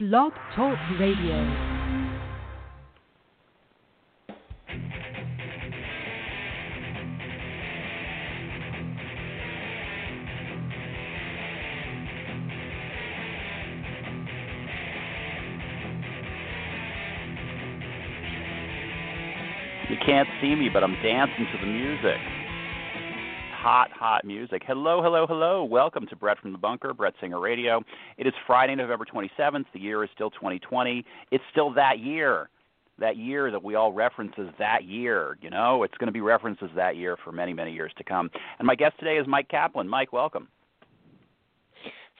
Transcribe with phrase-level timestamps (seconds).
[0.00, 1.38] Blog Talk Radio.
[19.88, 22.43] You can't see me, but I'm dancing to the music.
[23.64, 24.60] Hot, hot music.
[24.66, 25.64] Hello, hello, hello.
[25.64, 27.82] Welcome to Brett from the Bunker, Brett Singer Radio.
[28.18, 29.64] It is Friday, November 27th.
[29.72, 31.02] The year is still 2020.
[31.30, 32.50] It's still that year.
[32.98, 35.38] That year that we all reference as that year.
[35.40, 38.04] You know, it's going to be referenced as that year for many, many years to
[38.04, 38.28] come.
[38.58, 39.88] And my guest today is Myq Kaplan.
[39.88, 40.48] Myq, welcome.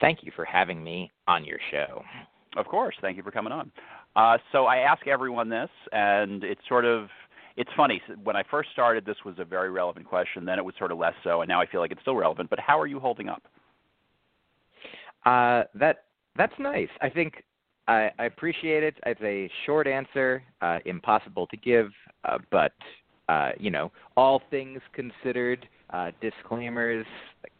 [0.01, 2.01] Thank you for having me on your show.
[2.57, 2.95] Of course.
[3.01, 3.71] Thank you for coming on.
[4.15, 7.07] Uh, so I ask everyone this, and it's sort of
[7.57, 10.45] it's funny when I first started, this was a very relevant question.
[10.45, 12.49] Then it was sort of less so, and now I feel like it's still relevant.
[12.49, 13.43] But how are you holding up?
[15.25, 16.03] Uh, that
[16.37, 16.89] that's nice.
[17.01, 17.43] I think
[17.87, 18.95] I, I appreciate it.
[19.05, 21.91] It's a short answer, uh, impossible to give,
[22.25, 22.73] uh, but
[23.29, 27.05] uh, you know, all things considered, uh, disclaimers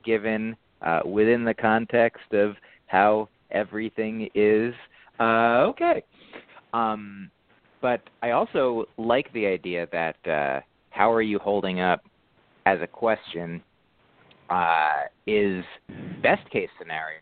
[0.03, 2.55] given uh, within the context of
[2.87, 4.73] how everything is.
[5.19, 6.03] Uh, okay.
[6.73, 7.31] Um,
[7.85, 12.01] but I also like the idea that uh, how are you holding up
[12.65, 13.61] as a question
[14.49, 15.63] uh, is
[16.23, 17.19] best case scenario.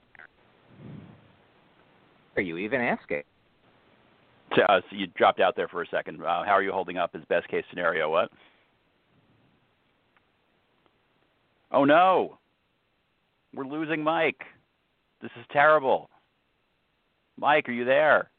[2.37, 3.23] Are you even asking?
[4.55, 6.21] So, uh, so you dropped out there for a second.
[6.21, 8.09] Uh, how are you holding up as best case scenario?
[8.09, 8.29] What?
[11.73, 12.37] Oh no,
[13.53, 14.35] we're losing Myq.
[15.21, 16.09] This is terrible.
[17.37, 18.29] Myq, are you there?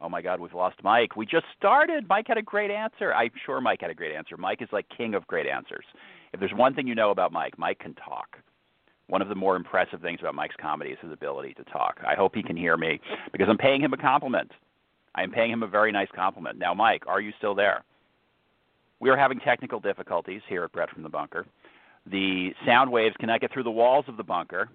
[0.00, 1.08] Oh my God, we've lost Myq.
[1.16, 2.08] We just started.
[2.08, 3.12] Myq had a great answer.
[3.12, 4.36] I'm sure Myq had a great answer.
[4.36, 5.84] Myq is like king of great answers.
[6.32, 8.38] If there's one thing you know about Myq, Myq can talk.
[9.08, 12.00] One of the more impressive things about Myq's comedy is his ability to talk.
[12.06, 13.00] I hope he can hear me
[13.32, 14.52] because I'm paying him a compliment.
[15.14, 16.58] I am paying him a very nice compliment.
[16.58, 17.84] Now, Myq, are you still there?
[19.00, 21.46] We are having technical difficulties here at Brett from the Bunker.
[22.06, 24.70] The sound waves cannot get through the walls of the bunker.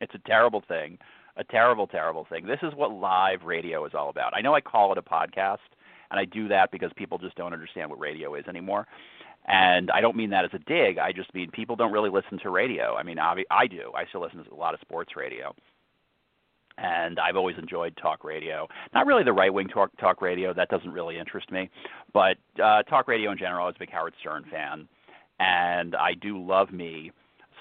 [0.00, 0.98] It's a terrible thing
[1.36, 2.46] a terrible, terrible thing.
[2.46, 4.34] This is what live radio is all about.
[4.34, 5.58] I know I call it a podcast,
[6.10, 8.86] and I do that because people just don't understand what radio is anymore.
[9.46, 10.98] And I don't mean that as a dig.
[10.98, 12.94] I just mean people don't really listen to radio.
[12.94, 13.92] I mean, I do.
[13.94, 15.54] I still listen to a lot of sports radio.
[16.78, 18.66] And I've always enjoyed talk radio.
[18.94, 20.52] Not really the right wing talk, talk radio.
[20.54, 21.70] That doesn't really interest me.
[22.12, 24.88] But uh, talk radio in general, I was a big Howard Stern fan.
[25.38, 27.12] And I do love me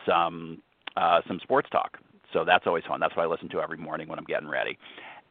[0.07, 0.61] some
[0.95, 1.97] uh, some sports talk.
[2.33, 2.99] So that's always fun.
[2.99, 4.77] That's what I listen to every morning when I'm getting ready.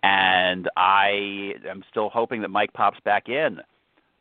[0.02, 3.60] And I am still hoping that Myq pops back in.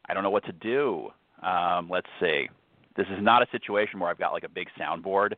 [0.07, 1.09] I don't know what to do.
[1.41, 2.49] Um, let's see.
[2.97, 5.33] This is not a situation where I've got like a big soundboard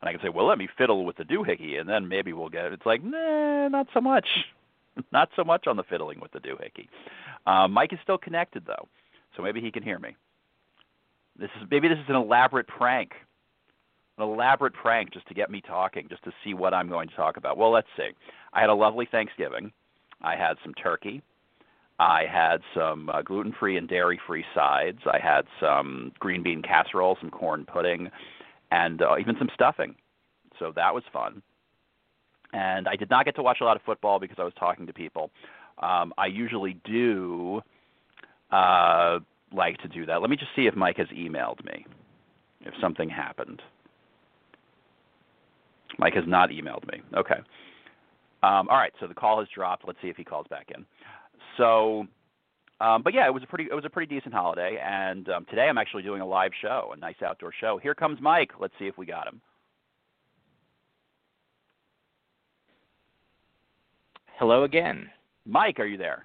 [0.00, 2.48] and I can say, well, let me fiddle with the doohickey, and then maybe we'll
[2.48, 2.72] get it.
[2.72, 4.26] It's like, nah, not so much.
[5.12, 6.88] not so much on the fiddling with the doohickey.
[7.46, 8.88] Um, Myq is still connected though,
[9.36, 10.16] so maybe he can hear me.
[11.38, 13.12] This is maybe this is an elaborate prank
[14.18, 17.14] an elaborate prank just to get me talking, just to see what I'm going to
[17.14, 17.56] talk about.
[17.56, 18.10] Well, let's see.
[18.52, 19.72] I had a lovely Thanksgiving.
[20.22, 21.22] I had some turkey.
[22.00, 24.98] I had some uh, gluten-free and dairy-free sides.
[25.06, 28.08] I had some green bean casserole, some corn pudding,
[28.70, 29.94] and uh, even some stuffing.
[30.58, 31.42] So that was fun.
[32.52, 34.86] And I did not get to watch a lot of football because I was talking
[34.86, 35.30] to people.
[35.82, 37.60] Um, I usually do
[38.50, 39.18] uh,
[39.52, 40.20] like to do that.
[40.20, 41.84] Let me just see if Myq has emailed me,
[42.62, 43.60] if something happened.
[46.00, 47.00] Myq has not emailed me.
[47.16, 47.38] Okay.
[48.42, 49.84] Um, all right, so the call has dropped.
[49.86, 50.84] Let's see if he calls back in.
[51.56, 52.06] So,
[52.80, 55.44] um, but yeah, it was a pretty it was a pretty decent holiday, and um,
[55.50, 57.78] today I'm actually doing a live show, a nice outdoor show.
[57.82, 58.48] Here comes Myq.
[58.60, 59.40] Let's see if we got him.
[64.38, 65.10] Hello again.
[65.48, 66.24] Myq, are you there?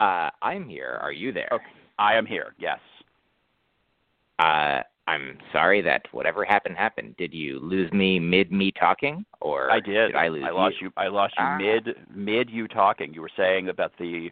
[0.00, 0.98] Uh, I'm here.
[1.00, 1.48] Are you there?
[1.50, 1.64] Okay.
[1.98, 2.54] I am here.
[2.58, 2.78] Yes.
[4.38, 7.16] Uh, I'm sorry that whatever happened happened.
[7.16, 10.08] Did you lose me mid me talking, or I did.
[10.08, 10.86] did I lose I lost you?
[10.86, 10.92] you.
[10.96, 11.58] I lost you ah.
[11.58, 13.12] mid mid you talking.
[13.12, 14.30] You were saying about the.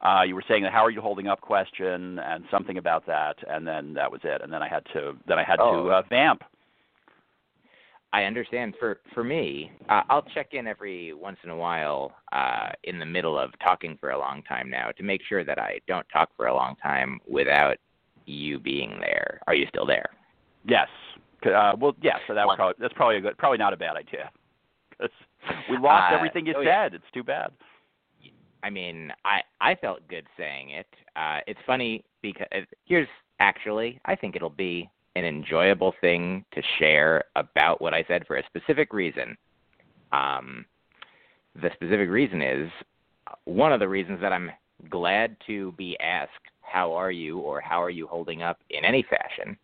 [0.00, 3.36] Uh, you were saying the how are you holding up question and something about that,
[3.48, 4.42] and then that was it.
[4.42, 5.84] And then I had to then I had oh.
[5.84, 6.42] to uh, vamp.
[8.12, 8.74] I understand.
[8.80, 13.06] For for me, uh, I'll check in every once in a while uh, in the
[13.06, 16.30] middle of talking for a long time now to make sure that I don't talk
[16.36, 17.76] for a long time without
[18.28, 19.40] you being there.
[19.46, 20.10] Are you still there?
[20.66, 20.88] Yes.
[21.44, 22.18] Uh, well, yeah.
[22.26, 24.30] So that probably that's probably a good, probably not a bad idea.
[25.40, 26.90] Because we lost uh, everything you oh, said.
[26.90, 26.96] Yeah.
[26.96, 27.52] It's too bad.
[28.64, 30.88] I mean, I I felt good saying it.
[31.14, 32.48] Uh, it's funny because
[32.84, 33.06] here's
[33.38, 38.36] actually I think it'll be an enjoyable thing to share about what I said for
[38.36, 39.36] a specific reason.
[40.10, 40.66] Um,
[41.54, 42.70] the specific reason is
[43.44, 44.50] one of the reasons that I'm
[44.90, 46.32] glad to be asked,
[46.70, 47.38] How are you?
[47.38, 49.56] or How are you holding up in any fashion,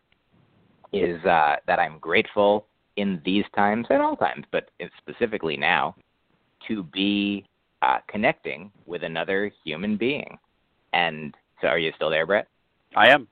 [0.92, 2.66] is uh, that I'm grateful
[2.96, 5.96] in these times and all times, but specifically now,
[6.68, 7.44] to be
[7.82, 10.38] uh, connecting with another human being.
[10.92, 12.46] And so, are you still there, Brett?
[12.96, 13.26] I am.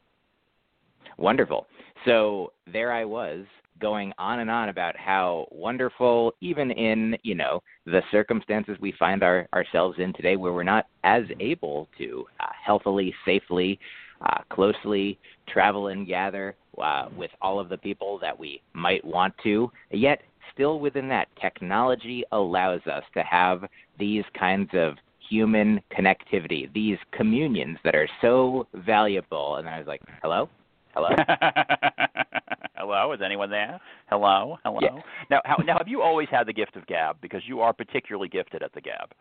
[1.19, 1.67] Wonderful.
[2.05, 3.45] So there I was
[3.83, 9.23] going on and on about how wonderful, even in you know the circumstances we find
[9.23, 13.79] our, ourselves in today, where we're not as able to uh, healthily, safely,
[14.23, 15.19] uh, closely
[15.49, 19.71] travel and gather uh, with all of the people that we might want to.
[19.91, 20.23] Yet,
[20.55, 23.65] still within that, technology allows us to have
[23.99, 24.95] these kinds of
[25.29, 29.57] human connectivity, these communions that are so valuable.
[29.57, 30.49] And I was like, hello?
[30.95, 31.09] Hello?
[32.83, 33.81] Hello, is anyone there?
[34.11, 34.81] Hello, hello.
[34.83, 35.03] Yeah.
[35.31, 37.21] Now, how, now, have you always had the gift of gab?
[37.21, 39.13] Because you are particularly gifted at the gab.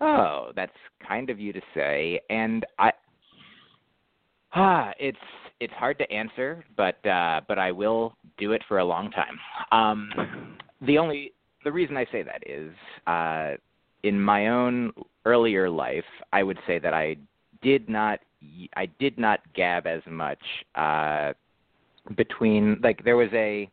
[0.00, 0.70] Oh, that's
[1.04, 2.92] kind of you to say, and I.
[4.54, 5.18] Ah, it's
[5.58, 9.40] it's hard to answer, but uh, but I will do it for a long time.
[9.72, 10.56] Um,
[10.86, 11.32] the only
[11.64, 12.70] the reason I say that is
[13.08, 13.56] uh,
[14.04, 14.92] in my own
[15.24, 17.16] earlier life, I would say that I
[17.60, 18.20] did not
[18.76, 20.38] I did not gab as much
[20.76, 21.32] uh,
[22.16, 23.68] between like there was a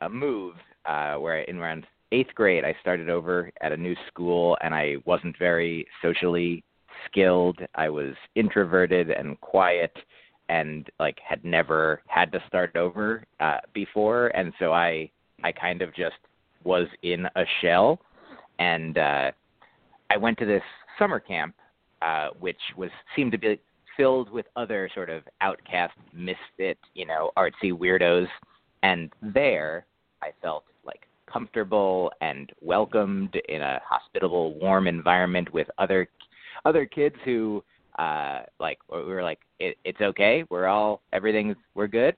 [0.00, 0.54] a move
[0.86, 4.96] uh, where in around eighth grade I started over at a new school and I
[5.04, 6.64] wasn't very socially
[7.06, 7.58] skilled.
[7.74, 9.92] I was introverted and quiet
[10.48, 15.10] and like had never had to start over uh, before and so I
[15.44, 16.16] I kind of just
[16.64, 18.00] was in a shell
[18.58, 19.32] and uh,
[20.10, 20.62] I went to this
[20.98, 21.54] summer camp
[22.02, 23.60] uh, which was seemed to be
[23.96, 28.26] filled with other sort of outcast, misfit, you know, artsy weirdos.
[28.82, 29.86] And there,
[30.22, 36.08] I felt like comfortable and welcomed in a hospitable, warm environment with other
[36.64, 37.62] other kids who
[37.98, 42.16] uh like we were like it, it's okay we're all everything's we're good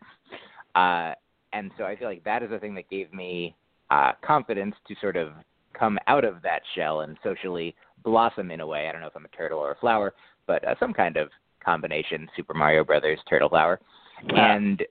[0.76, 1.12] uh
[1.52, 3.56] and so i feel like that is the thing that gave me
[3.90, 5.30] uh confidence to sort of
[5.78, 8.88] come out of that shell and socially blossom in a way.
[8.88, 10.14] I don't know if I'm a turtle or a flower,
[10.46, 11.28] but uh, some kind of
[11.64, 12.28] combination.
[12.36, 13.80] Super Mario Brothers, turtle flower,
[14.28, 14.82] and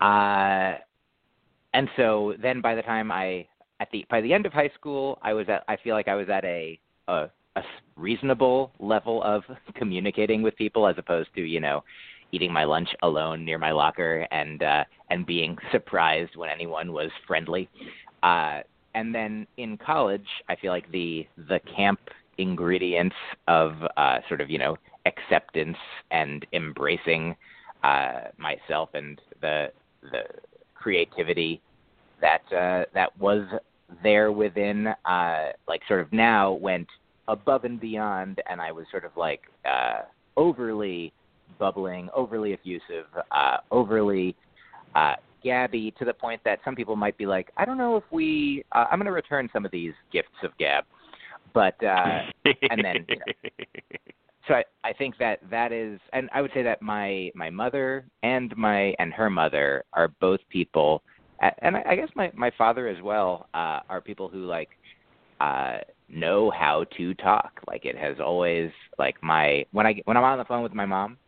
[0.00, 0.78] uh,
[1.74, 3.46] and so then by the time I
[3.80, 6.14] at the by the end of high school, I was at I feel like I
[6.14, 6.78] was at a
[7.08, 7.26] a,
[7.56, 7.62] a
[7.96, 9.42] reasonable level of
[9.74, 11.82] communicating with people as opposed to you know
[12.32, 17.08] eating my lunch alone near my locker and uh and being surprised when anyone was
[17.26, 17.68] friendly
[18.24, 18.60] uh
[18.96, 22.00] and then in college, I feel like the the camp
[22.38, 23.14] ingredients
[23.46, 25.76] of uh, sort of you know acceptance
[26.10, 27.36] and embracing
[27.82, 29.68] uh, myself and the
[30.02, 30.22] the
[30.74, 31.60] creativity
[32.20, 33.46] that uh, that was
[34.02, 36.88] there within uh, like sort of now went
[37.28, 40.02] above and beyond, and I was sort of like uh,
[40.36, 41.12] overly
[41.58, 44.36] bubbling, overly effusive, uh, overly
[44.94, 48.04] uh, Gabby to the point that some people might be like, I don't know if
[48.10, 48.64] we.
[48.72, 50.84] Uh, I'm going to return some of these gifts of Gab,
[51.54, 52.20] but uh,
[52.70, 53.06] and then.
[53.08, 53.32] You know,
[54.46, 58.06] so I, I think that that is, and I would say that my my mother
[58.22, 61.02] and my and her mother are both people,
[61.62, 64.70] and I, I guess my my father as well uh, are people who like
[65.40, 65.78] uh
[66.08, 67.52] know how to talk.
[67.66, 70.86] Like it has always like my when I when I'm on the phone with my
[70.86, 71.18] mom,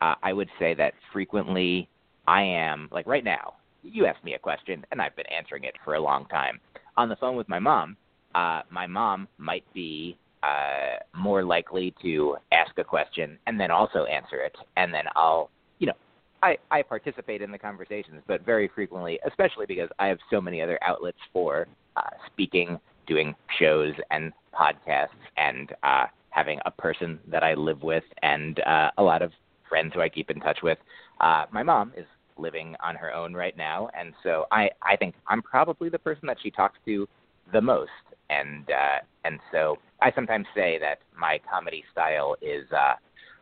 [0.00, 1.88] uh, I would say that frequently
[2.26, 5.74] I am like right now you asked me a question, and I've been answering it
[5.84, 6.60] for a long time.
[6.96, 7.96] On the phone with my mom,
[8.34, 14.04] uh, my mom might be uh, more likely to ask a question and then also
[14.04, 15.94] answer it, and then I'll, you know,
[16.42, 20.62] I, I participate in the conversations, but very frequently, especially because I have so many
[20.62, 21.66] other outlets for
[21.96, 28.04] uh, speaking, doing shows and podcasts, and uh, having a person that I live with,
[28.22, 29.32] and uh, a lot of
[29.68, 30.78] friends who I keep in touch with.
[31.20, 35.14] Uh, my mom is living on her own right now, and so I I think
[35.26, 37.08] I'm probably the person that she talks to
[37.52, 37.90] the most,
[38.30, 42.94] and uh, and so I sometimes say that my comedy style is uh,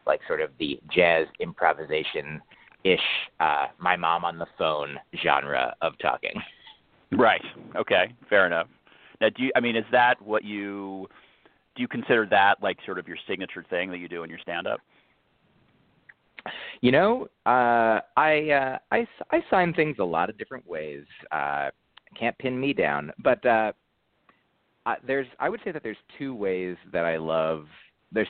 [0.07, 2.41] like sort of the jazz improvisation
[2.85, 3.01] ish
[3.41, 6.41] uh, my mom on the phone genre of talking.
[7.13, 7.43] Right.
[7.77, 8.15] Okay.
[8.29, 8.69] Fair enough.
[9.21, 9.53] Now, do you?
[9.57, 11.09] I mean, is that what you?
[11.75, 14.39] Do you consider that like sort of your signature thing that you do in your
[14.39, 14.81] stand up?
[16.81, 21.05] You know, uh, I, uh, I I sign things a lot of different ways.
[21.33, 21.71] Uh,
[22.19, 23.73] can't pin me down, but uh,
[25.07, 27.67] there's I would say that there's two ways that I love.
[28.13, 28.29] There's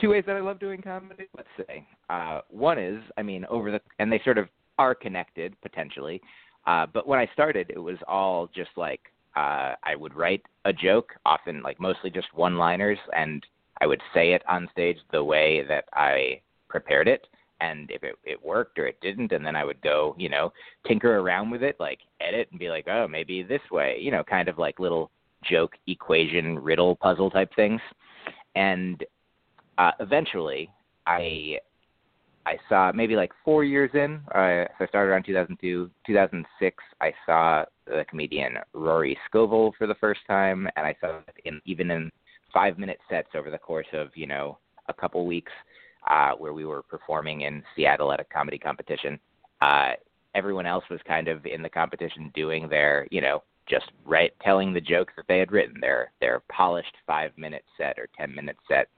[0.00, 1.26] two ways that I love doing comedy.
[1.36, 5.54] Let's say uh, one is, I mean, over the and they sort of are connected
[5.62, 6.20] potentially.
[6.66, 9.00] Uh, but when I started, it was all just like
[9.36, 13.44] uh, I would write a joke, often like mostly just one-liners, and
[13.80, 17.26] I would say it on stage the way that I prepared it.
[17.60, 20.52] And if it, it worked or it didn't, and then I would go, you know,
[20.86, 24.24] tinker around with it, like edit and be like, oh, maybe this way, you know,
[24.24, 25.10] kind of like little
[25.48, 27.80] joke equation riddle puzzle type things.
[28.54, 29.04] And
[29.78, 30.70] uh, eventually,
[31.06, 31.58] I
[32.46, 34.20] I saw maybe like four years in.
[34.34, 36.84] Uh, so I started around 2002, 2006.
[37.00, 41.60] I saw the comedian Rory Scovel for the first time, and I saw it in
[41.64, 42.10] even in
[42.52, 44.58] five minute sets over the course of you know
[44.88, 45.52] a couple weeks,
[46.08, 49.18] uh, where we were performing in Seattle at a comedy competition.
[49.60, 49.92] Uh,
[50.34, 54.72] everyone else was kind of in the competition doing their you know just right telling
[54.72, 58.56] the jokes that they had written, their their polished five minute set or ten minute
[58.68, 58.88] set,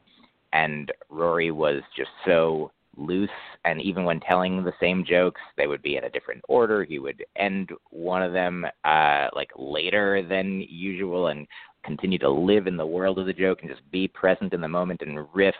[0.52, 3.28] and Rory was just so loose.
[3.64, 6.84] And even when telling the same jokes they would be in a different order.
[6.84, 11.46] He would end one of them uh like later than usual and
[11.84, 14.68] continue to live in the world of the joke and just be present in the
[14.68, 15.54] moment and riff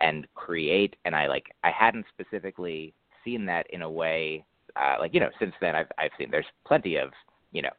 [0.00, 0.96] and create.
[1.04, 4.44] And i like i hadn't specifically seen that in a way
[4.76, 7.10] uh like you know since then i've i've seen there's plenty of
[7.52, 7.70] you know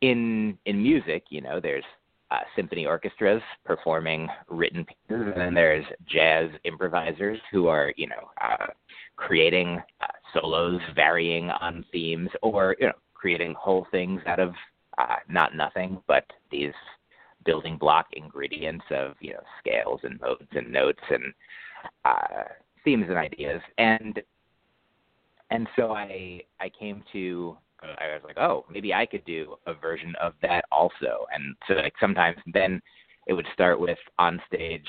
[0.00, 1.84] in in music you know there's
[2.30, 8.30] uh, symphony orchestras performing written pieces, and then there's jazz improvisers who are, you know,
[8.42, 8.66] uh,
[9.16, 14.54] creating uh, solos varying on themes, or you know, creating whole things out of
[14.98, 16.72] uh, not nothing, but these
[17.44, 21.32] building block ingredients of you know scales and modes and notes and
[22.04, 22.42] uh,
[22.84, 24.20] themes and ideas, and
[25.50, 29.74] and so I I came to I was like, oh, maybe I could do a
[29.74, 31.26] version of that also.
[31.32, 32.80] And so like sometimes then
[33.26, 34.88] it would start with on stage.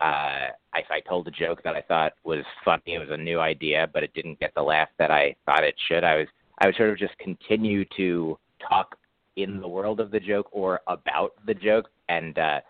[0.00, 3.40] Uh, if I told a joke that I thought was funny, it was a new
[3.40, 6.04] idea, but it didn't get the laugh that I thought it should.
[6.04, 6.26] I was
[6.58, 8.96] I would sort of just continue to talk
[9.36, 12.60] in the world of the joke or about the joke, and uh,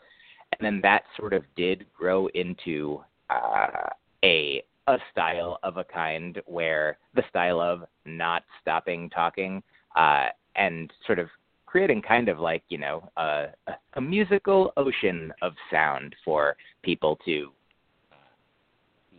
[0.53, 3.89] and then that sort of did grow into uh,
[4.25, 9.63] a a style of a kind where the style of not stopping talking
[9.97, 11.29] uh, and sort of
[11.67, 13.47] creating kind of like you know a,
[13.95, 17.51] a musical ocean of sound for people to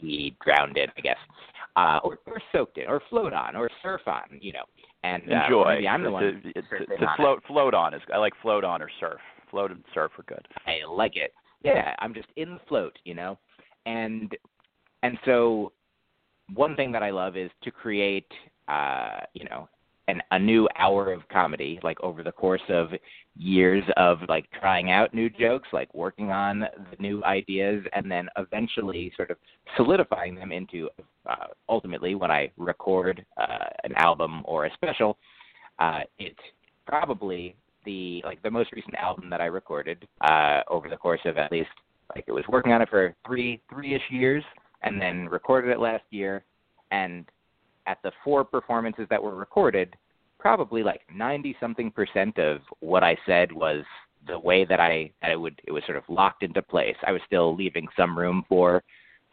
[0.02, 1.18] be drowned in, I guess,
[1.76, 4.64] uh, or, or soaked in, or float on, or surf on, you know.
[5.04, 5.76] And uh, enjoy.
[5.76, 7.44] Maybe I'm the one to, to, to float.
[7.48, 8.02] Float on is.
[8.14, 9.20] I like float on or surf.
[9.52, 10.46] Float and surf are good.
[10.66, 11.34] I like it.
[11.64, 13.38] Yeah, I'm just in the float, you know.
[13.86, 14.36] And
[15.04, 15.72] and so
[16.54, 18.32] one thing that I love is to create,
[18.68, 19.68] uh, you know,
[20.08, 22.92] an, a new hour of comedy, like over the course of
[23.36, 28.30] years of like trying out new jokes, like working on the new ideas, and then
[28.38, 29.38] eventually sort of
[29.76, 30.90] solidifying them into
[31.30, 35.18] uh, ultimately when I record uh, an album or a special,
[35.80, 36.40] uh, it's
[36.86, 41.38] probably the like the most recent album that I recorded uh, over the course of
[41.38, 41.70] at least
[42.16, 44.44] like it was working on it for three three ish years
[44.84, 46.44] and then recorded it last year.
[46.92, 47.26] And
[47.88, 49.96] at the four performances that were recorded,
[50.40, 53.84] probably like 90 something percent of what I said was
[54.28, 56.96] the way that I that it would it was sort of locked into place.
[57.06, 58.84] I was still leaving some room for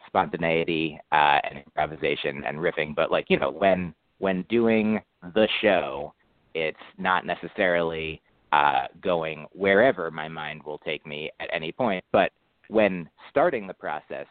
[0.07, 5.01] spontaneity uh, and improvisation and riffing, but like you know when when doing
[5.33, 6.13] the show,
[6.53, 8.21] it's not necessarily
[8.51, 12.31] uh, going wherever my mind will take me at any point, but
[12.69, 14.25] when starting the process,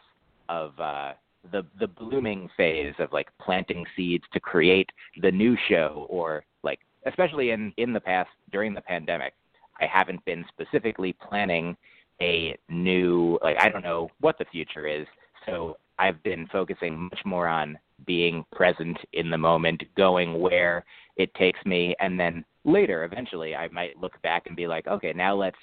[0.49, 1.13] of uh,
[1.51, 4.89] the the blooming phase of like planting seeds to create
[5.21, 9.33] the new show or like especially in in the past during the pandemic
[9.79, 11.75] i haven't been specifically planning
[12.21, 15.05] a new like i don't know what the future is.
[15.45, 20.83] So i've been focusing much more on being present in the moment going where
[21.15, 21.95] it takes me.
[21.99, 25.57] And then later eventually i might look back and be like okay now let's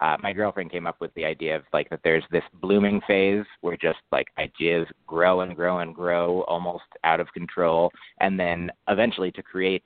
[0.00, 3.44] uh, my girlfriend came up with the idea of like that there's this blooming phase
[3.60, 8.70] where just like ideas grow and grow and grow almost out of control, and then
[8.88, 9.84] eventually to create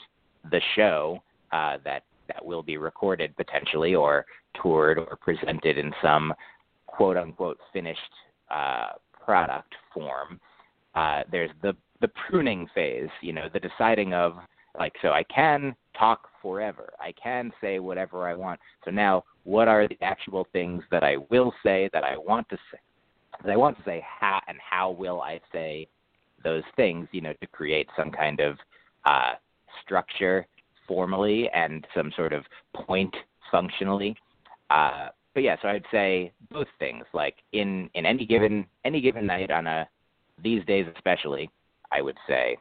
[0.50, 1.22] the show
[1.52, 4.24] uh, that that will be recorded potentially or
[4.62, 6.32] toured or presented in some
[6.86, 8.00] quote unquote finished
[8.50, 8.88] uh,
[9.24, 10.40] product form.
[10.94, 14.36] Uh, there's the the pruning phase, you know, the deciding of
[14.78, 16.92] like so I can talk forever.
[17.00, 18.60] I can say whatever I want.
[18.84, 22.58] So now what are the actual things that I will say that I want to
[22.70, 22.78] say
[23.42, 25.88] that I want to say how and how will I say
[26.44, 28.58] those things, you know, to create some kind of
[29.06, 29.34] uh,
[29.82, 30.46] structure
[30.86, 33.14] formally and some sort of point
[33.50, 34.14] functionally.
[34.68, 37.04] Uh, but yeah, so I'd say both things.
[37.14, 39.88] Like in in any given any given night on a
[40.42, 41.48] these days especially,
[41.90, 42.58] I would say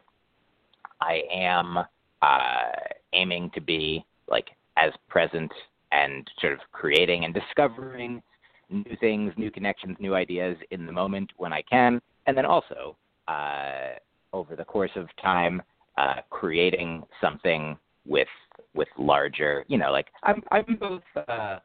[1.02, 1.80] I am
[2.22, 2.72] uh,
[3.12, 5.52] aiming to be like as present
[5.92, 8.22] and sort of creating and discovering
[8.70, 12.98] new things, new connections, new ideas in the moment when I can, and then also
[13.28, 13.94] uh,
[14.34, 15.62] over the course of time,
[15.98, 18.28] uh, creating something with
[18.74, 21.60] with larger, you know, like I'm I'm both uh,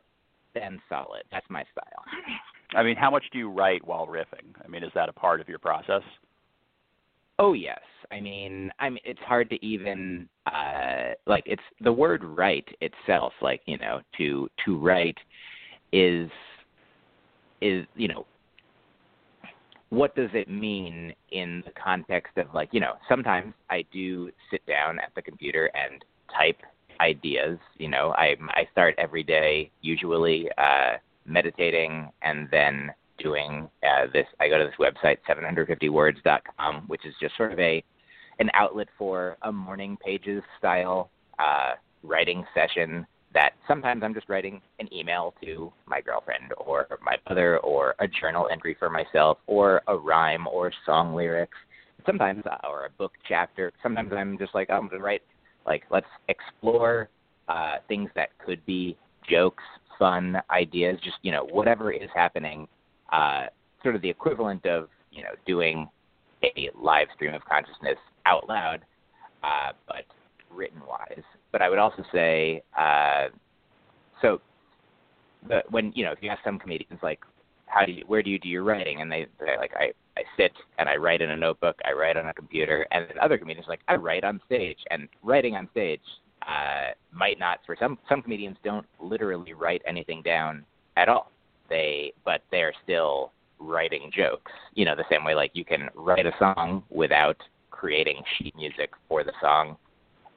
[0.55, 1.23] and solid.
[1.31, 2.05] That's my style.
[2.75, 4.55] I mean, how much do you write while riffing?
[4.65, 6.03] I mean, is that a part of your process?
[7.39, 7.81] Oh yes.
[8.13, 13.33] I mean, I mean, it's hard to even uh, like it's the word write itself.
[13.41, 15.17] Like you know, to to write
[15.93, 16.31] is
[17.63, 18.27] is you know
[19.91, 24.65] what does it mean in the context of like you know sometimes i do sit
[24.67, 26.03] down at the computer and
[26.35, 26.57] type
[27.01, 34.07] ideas you know i i start every day usually uh meditating and then doing uh,
[34.13, 37.85] this i go to this website 750words.com which is just sort of a
[38.39, 41.73] an outlet for a morning pages style uh
[42.03, 47.59] writing session that sometimes I'm just writing an email to my girlfriend or my mother
[47.59, 51.57] or a journal entry for myself or a rhyme or song lyrics.
[52.05, 53.73] Sometimes or a book chapter.
[53.83, 55.23] Sometimes I'm just like I'm gonna write
[55.67, 57.09] like let's explore
[57.49, 58.97] uh, things that could be
[59.29, 59.63] jokes,
[59.99, 62.67] fun ideas, just you know whatever is happening.
[63.13, 63.45] Uh,
[63.83, 65.89] sort of the equivalent of you know doing
[66.43, 68.81] a live stream of consciousness out loud,
[69.43, 70.05] uh, but
[70.51, 71.25] written wise.
[71.51, 73.29] But I would also say, uh,
[74.21, 74.41] so
[75.49, 77.21] the, when you know, if you ask some comedians like,
[77.67, 80.23] how do you, where do you do your writing, and they they like, I I
[80.37, 83.39] sit and I write in a notebook, I write on a computer, and then other
[83.39, 86.01] comedians like, I write on stage, and writing on stage
[86.47, 90.65] uh, might not for some some comedians don't literally write anything down
[90.97, 91.31] at all.
[91.69, 94.53] They but they're still writing jokes.
[94.75, 97.37] You know, the same way like you can write a song without
[97.83, 99.77] creating sheet music for the song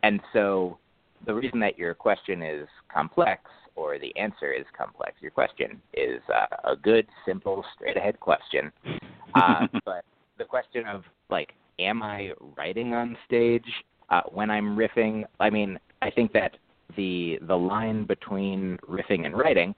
[0.02, 0.80] and so
[1.26, 3.42] the reason that your question is complex
[3.76, 8.72] or the answer is complex, your question is uh, a good, simple, straight ahead question.
[9.36, 10.06] Uh, but
[10.38, 13.66] the question of, like, am I writing on stage
[14.10, 15.26] uh, when I'm riffing?
[15.42, 16.56] I mean, I think that
[16.96, 19.76] the the line between riffing and writing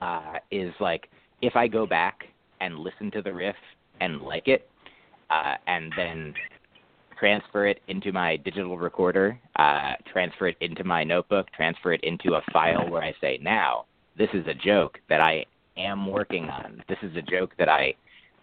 [0.00, 1.08] uh, is like
[1.40, 2.24] if I go back
[2.60, 3.54] and listen to the riff
[4.00, 4.68] and like it,
[5.30, 6.34] uh, and then
[7.18, 12.34] transfer it into my digital recorder, uh, transfer it into my notebook, transfer it into
[12.34, 15.44] a file where I say, now, this is a joke that I
[15.76, 16.82] am working on.
[16.88, 17.94] This is a joke that I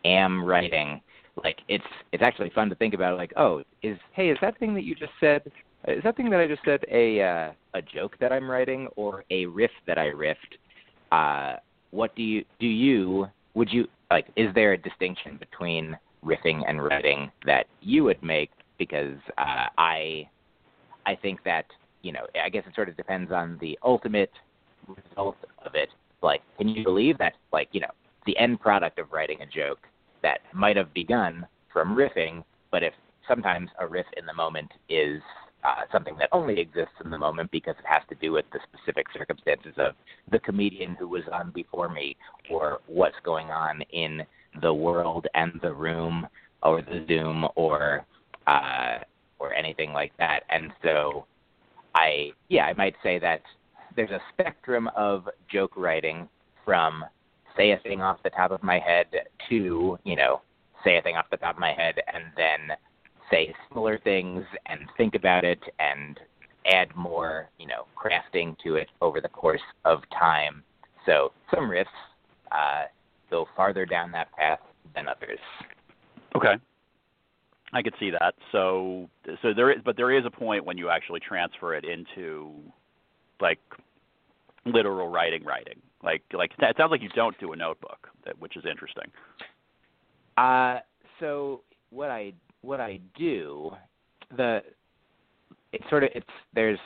[0.04, 1.02] am writing.
[1.44, 1.84] Like it's
[2.14, 3.18] it's actually fun to think about.
[3.18, 5.42] Like, oh, is hey, is that thing that you just said?
[5.86, 9.26] Is that thing that I just said a uh, a joke that I'm writing or
[9.30, 10.36] a riff that I riffed?
[11.12, 11.58] Uh,
[11.92, 12.68] what do you do?
[12.68, 14.28] You would you like?
[14.38, 20.30] Is there a distinction between riffing and writing that you would make because uh, I
[21.06, 21.66] I think that
[22.02, 24.32] you know I guess it sort of depends on the ultimate
[24.88, 25.90] result of it.
[26.22, 27.92] Like, can you believe that like you know
[28.26, 29.80] the end product of writing a joke
[30.24, 32.94] that might have begun from riffing, but if
[33.28, 35.22] sometimes a riff in the moment is
[35.64, 38.60] uh, something that only exists in the moment because it has to do with the
[38.72, 39.94] specific circumstances of
[40.32, 42.16] the comedian who was on before me
[42.52, 44.24] or what's going on in
[44.62, 46.28] the world and the room
[46.64, 48.06] or the Zoom or
[48.48, 49.00] uh,
[49.40, 50.42] or anything like that.
[50.50, 51.26] And so,
[51.94, 53.42] I yeah, I might say that
[53.96, 56.28] there's a spectrum of joke writing
[56.64, 57.04] from
[57.58, 59.08] say a thing off the top of my head
[59.50, 60.42] to you know
[60.84, 62.76] say a thing off the top of my head and then
[63.32, 66.20] say similar things and think about it and
[66.66, 70.64] add more you know crafting to it over the course of time.
[71.06, 71.86] So some riffs
[72.52, 72.86] uh,
[73.30, 74.60] go farther down that path
[74.96, 75.40] than others.
[76.36, 76.56] Okay.
[77.76, 78.36] I could see that.
[78.54, 79.10] So
[79.42, 82.54] so there is, but there is a point when you actually transfer it into
[83.42, 83.60] like
[84.66, 85.82] literal writing, writing.
[86.02, 88.08] Like like it sounds like you don't do a notebook,
[88.40, 89.12] which is interesting.
[90.38, 90.80] Uh,
[91.20, 93.72] so what I what I do,
[94.38, 94.62] the
[95.74, 96.80] it's sort of it's there's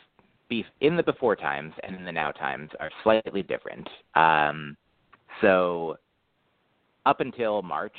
[0.50, 3.88] beef in the before times and in the now times are slightly different.
[4.16, 4.76] Um,
[5.40, 5.98] so
[7.06, 7.96] up until March,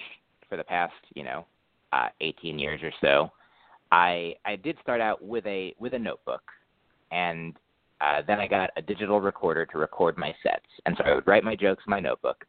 [0.48, 1.46] for the past you know
[1.92, 3.31] uh, 18 years or so,
[3.92, 6.42] I I did start out with a with a notebook,
[7.11, 7.55] and
[8.00, 11.26] uh, then I got a digital recorder to record my sets, and so I would
[11.26, 12.44] write my jokes in my notebook,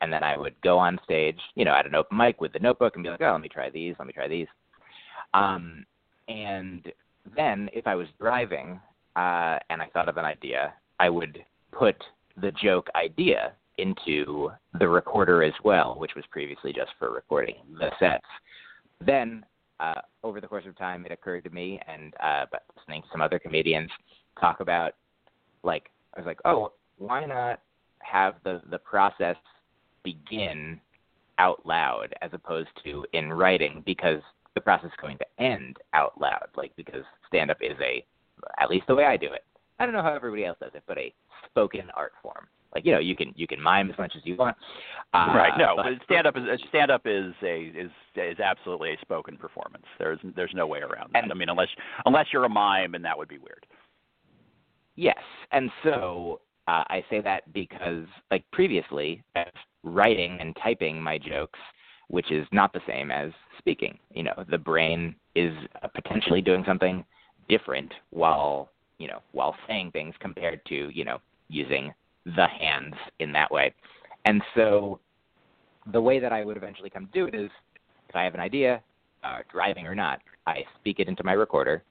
[0.00, 2.60] and then I would go on stage, you know, at an open mic with the
[2.60, 4.46] notebook and be like, oh, let me try these, let me try these,
[5.34, 5.84] um,
[6.28, 6.92] and
[7.36, 8.80] then if I was driving
[9.16, 11.96] uh, and I thought of an idea, I would put
[12.40, 17.90] the joke idea into the recorder as well, which was previously just for recording the
[17.98, 18.24] sets.
[19.04, 19.44] Then,
[19.80, 23.20] uh, over the course of time, it occurred to me, and uh, listening to some
[23.20, 23.90] other comedians
[24.40, 24.92] talk about
[25.62, 27.60] like I was like, oh, why not
[28.00, 29.36] have the the process
[30.02, 30.80] begin
[31.38, 34.22] out loud as opposed to in writing because
[34.54, 38.04] the process is going to end out loud, like because stand up is a
[38.58, 39.44] at least the way I do it.
[39.78, 41.12] I don't know how everybody else does it, but a
[41.50, 42.46] spoken art form.
[42.76, 44.54] Like you know, you can you can mime as much as you want.
[45.14, 45.52] Uh, right.
[45.56, 49.86] No, but, stand up is stand up is a is is absolutely a spoken performance.
[49.98, 51.22] There's there's no way around that.
[51.22, 51.68] And- I mean, unless
[52.04, 53.64] unless you're a mime, and that would be weird.
[54.94, 55.16] Yes,
[55.52, 61.16] and so uh, I say that because, like previously, I was writing and typing my
[61.16, 61.58] jokes,
[62.08, 63.98] which is not the same as speaking.
[64.10, 67.06] You know, the brain is uh, potentially doing something
[67.48, 71.94] different while you know while saying things compared to you know using
[72.36, 73.72] the hands in that way.
[74.24, 75.00] And so,
[75.92, 77.50] the way that I would eventually come to do it is,
[78.08, 78.82] if I have an idea,
[79.22, 81.82] uh, driving or not, I speak it into my recorder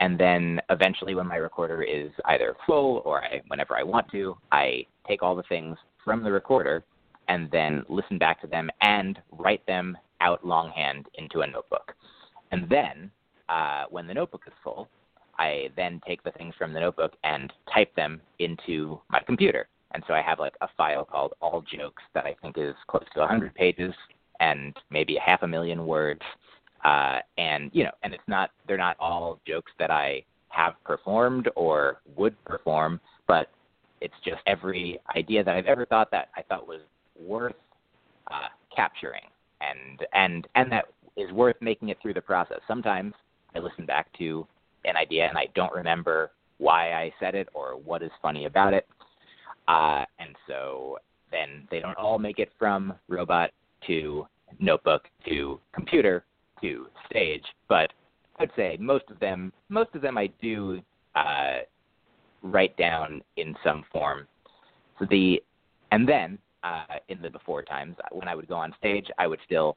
[0.00, 4.36] and then eventually when my recorder is either full or I, whenever I want to,
[4.50, 6.82] I take all the things from the recorder
[7.28, 11.94] and then listen back to them and write them out longhand into a notebook.
[12.50, 13.10] And then
[13.48, 14.88] uh, when the notebook is full,
[15.38, 19.68] I then take the things from the notebook and type them into my computer.
[19.92, 23.04] And so I have like a file called All Jokes that I think is close
[23.14, 23.92] to 100 pages
[24.40, 26.22] and maybe a half a million words.
[26.84, 31.48] Uh, and you know, and it's not they're not all jokes that I have performed
[31.54, 33.50] or would perform, but
[34.00, 36.80] it's just every idea that I've ever thought that I thought was
[37.22, 37.54] worth
[38.30, 39.28] uh, capturing,
[39.60, 42.60] and and and that is worth making it through the process.
[42.66, 43.12] Sometimes
[43.54, 44.46] I listen back to
[44.84, 48.72] an idea and I don't remember why I said it or what is funny about
[48.72, 48.86] it,
[49.68, 50.98] uh, and so
[51.30, 53.50] then they don't all make it from robot
[53.86, 54.26] to
[54.58, 56.24] notebook to computer
[56.60, 57.92] to stage, but
[58.38, 60.80] I'd say most of them most of them I do
[61.14, 61.58] uh,
[62.42, 64.26] write down in some form.
[64.98, 65.42] So the
[65.92, 69.40] and then uh, in the before times when I would go on stage, I would
[69.44, 69.76] still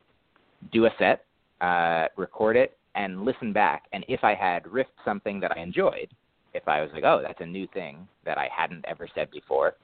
[0.71, 1.25] do a set,
[1.61, 3.85] uh, record it, and listen back.
[3.93, 6.09] And if I had riffed something that I enjoyed,
[6.53, 9.75] if I was like, oh, that's a new thing that I hadn't ever said before,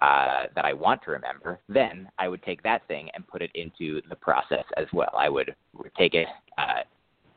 [0.00, 3.50] uh, that I want to remember, then I would take that thing and put it
[3.54, 5.12] into the process as well.
[5.16, 5.54] I would
[5.96, 6.26] take it
[6.58, 6.82] uh,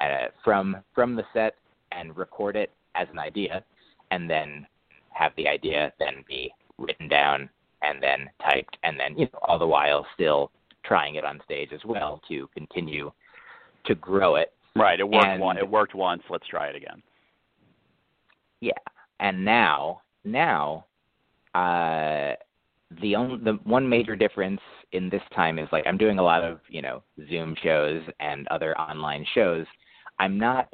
[0.03, 1.55] uh, from from the set
[1.91, 3.63] and record it as an idea,
[4.11, 4.65] and then
[5.11, 7.49] have the idea then be written down
[7.81, 10.51] and then typed, and then you know all the while still
[10.83, 13.11] trying it on stage as well to continue
[13.85, 14.53] to grow it.
[14.75, 14.99] Right.
[14.99, 15.25] It worked.
[15.25, 16.23] And- One, it worked once.
[16.29, 17.01] Let's try it again.
[18.65, 18.71] Yeah,
[19.19, 20.85] and now now
[21.53, 22.33] uh,
[22.99, 24.59] the only the one major difference
[24.91, 28.47] in this time is like I'm doing a lot of you know Zoom shows and
[28.47, 29.67] other online shows.
[30.17, 30.73] I'm not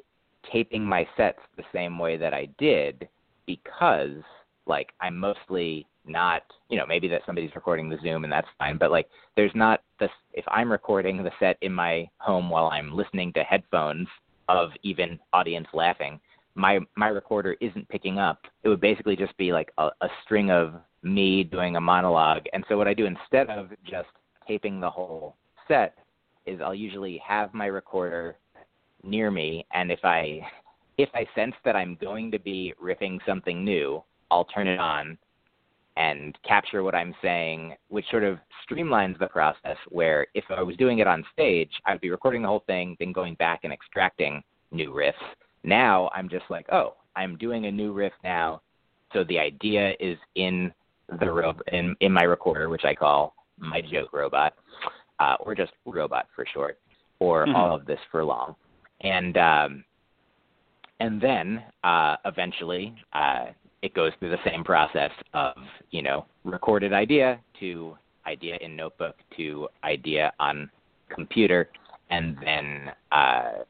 [0.50, 3.10] taping my sets the same way that I did
[3.46, 4.24] because
[4.66, 8.78] like I'm mostly not you know maybe that somebody's recording the Zoom and that's fine,
[8.78, 12.94] but like there's not this if I'm recording the set in my home while I'm
[12.94, 14.08] listening to headphones
[14.48, 16.22] of even audience laughing
[16.56, 20.52] my my recorder isn't picking up, it would basically just be like a, a string
[20.52, 22.44] of me doing a monologue.
[22.54, 24.10] And so what I do instead of just
[24.48, 25.36] taping the whole
[25.68, 25.98] set
[26.46, 28.38] is I'll usually have my recorder
[29.04, 30.42] near me and if I
[30.98, 35.18] if I sense that I'm going to be riffing something new, I'll turn it on
[35.98, 38.38] and capture what I'm saying, which sort of
[38.70, 42.44] streamlines the process where if I was doing it on stage, I would be recording
[42.44, 45.14] the whole thing, then going back and extracting new riffs
[45.64, 48.62] now I'm just like, oh, I'm doing a new riff now,
[49.14, 50.72] so the idea is in
[51.20, 54.54] the ro- in in my recorder, which I call my joke robot,
[55.20, 56.80] uh, or just robot for short,
[57.20, 57.56] or Mhm.
[57.56, 58.56] all of this for long,
[59.02, 59.84] and um,
[61.00, 63.48] and then uh, eventually uh,
[63.82, 65.56] it goes through the same process of
[65.92, 70.70] you know recorded idea to idea in notebook to idea on
[71.10, 71.70] computer,
[72.10, 73.64] and then uh,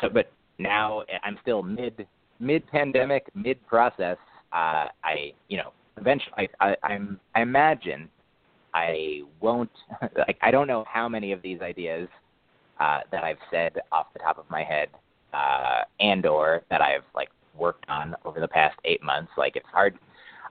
[0.00, 2.06] so but now I'm still mid
[2.40, 4.16] mid pandemic, mid process.
[4.52, 8.08] Uh, I you know eventually I, I, I'm I imagine
[8.74, 9.70] I won't
[10.16, 12.08] like I don't know how many of these ideas
[12.80, 14.88] uh, that I've said off the top of my head
[15.32, 19.32] uh, and or that I've like worked on over the past eight months.
[19.36, 19.98] Like it's hard.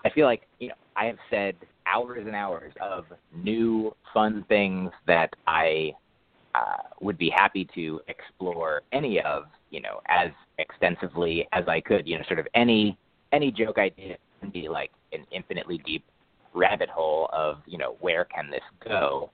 [0.05, 4.91] I feel like you know I have said hours and hours of new fun things
[5.05, 5.93] that I
[6.55, 12.07] uh, would be happy to explore any of, you know, as extensively as I could.
[12.07, 12.97] You know, sort of any
[13.31, 16.03] any joke idea can be like an infinitely deep
[16.53, 19.29] rabbit hole of, you know, where can this go?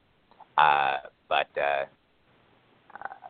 [0.57, 0.97] Uh,
[1.29, 1.85] but uh,
[2.93, 3.29] uh,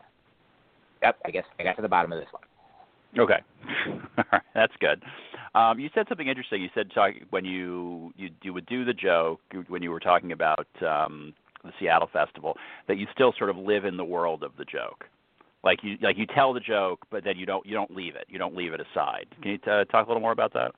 [1.01, 2.43] yep, I guess I got to the bottom of this one.
[3.19, 3.41] Okay,
[4.55, 5.03] that's good.
[5.53, 6.63] Um, you said something interesting.
[6.63, 10.31] You said talk, when you, you you would do the joke when you were talking
[10.31, 14.51] about um, the Seattle Festival that you still sort of live in the world of
[14.57, 15.05] the joke.
[15.63, 18.25] Like you like you tell the joke, but then you don't you don't leave it.
[18.27, 19.27] You don't leave it aside.
[19.41, 20.73] Can you t- talk a little more about that?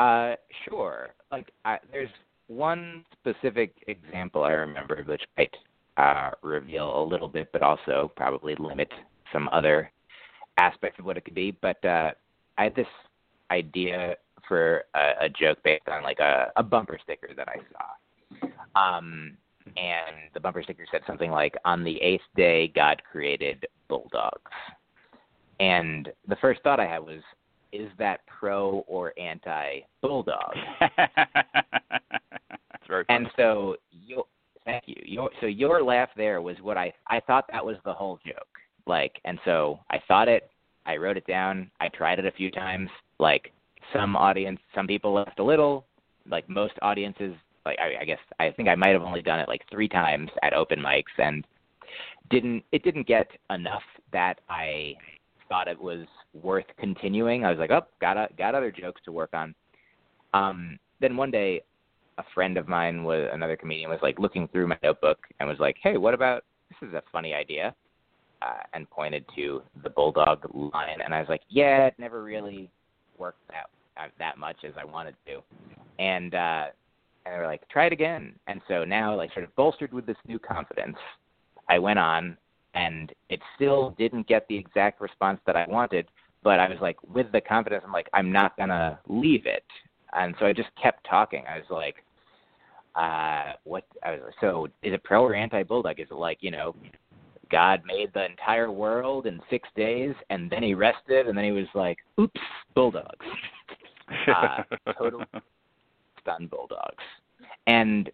[0.00, 1.10] Uh, sure.
[1.30, 2.10] Like I, there's
[2.46, 5.54] one specific example I remember, which might
[5.96, 8.88] uh, reveal a little bit, but also probably limit
[9.32, 9.92] some other
[10.56, 11.50] aspects of what it could be.
[11.60, 12.12] But uh,
[12.56, 12.86] I had this
[13.50, 14.16] idea
[14.48, 18.46] for a, a joke based on like a, a bumper sticker that I saw.
[18.80, 19.36] Um,
[19.76, 24.50] and the bumper sticker said something like, "On the eighth day, God created bulldogs."
[25.58, 27.22] And the first thought I had was,
[27.72, 30.54] "Is that pro or anti bulldog?"
[30.96, 33.24] That's very funny.
[33.24, 34.24] And so your
[34.64, 34.96] thank you.
[35.04, 38.58] Your so your laugh there was what I I thought that was the whole joke.
[38.86, 40.50] Like and so I thought it,
[40.86, 42.88] I wrote it down, I tried it a few times.
[43.18, 43.52] Like
[43.92, 45.86] some audience some people laughed a little,
[46.28, 47.34] like most audiences
[47.66, 50.30] like I, I guess I think I might have only done it like three times
[50.42, 51.46] at open mics and
[52.30, 54.94] didn't it didn't get enough that I
[55.48, 56.06] thought it was
[56.42, 57.44] worth continuing.
[57.44, 59.54] I was like, oh, got a, got other jokes to work on.
[60.32, 61.62] Um, then one day,
[62.18, 65.58] a friend of mine was another comedian was like looking through my notebook and was
[65.58, 67.74] like, hey, what about this is a funny idea,
[68.42, 72.70] uh, and pointed to the bulldog line, and I was like, yeah, it never really
[73.18, 75.40] worked out uh, that much as I wanted to,
[75.98, 76.64] and uh,
[77.24, 78.34] and they were like, try it again.
[78.46, 80.96] And so now, like, sort of bolstered with this new confidence,
[81.68, 82.36] I went on,
[82.74, 86.06] and it still didn't get the exact response that I wanted.
[86.42, 89.64] But I was like, with the confidence, I'm like, I'm not gonna leave it.
[90.12, 91.44] And so I just kept talking.
[91.48, 91.96] I was like,
[92.96, 93.84] uh, what?
[94.02, 96.00] I was like, so is it pro or anti bulldog?
[96.00, 96.74] Is it like you know,
[97.50, 101.52] God made the entire world in six days, and then he rested, and then he
[101.52, 102.40] was like, oops,
[102.74, 103.26] bulldogs.
[104.34, 104.62] uh,
[104.98, 105.22] total
[106.20, 107.04] stun bulldogs
[107.66, 108.10] and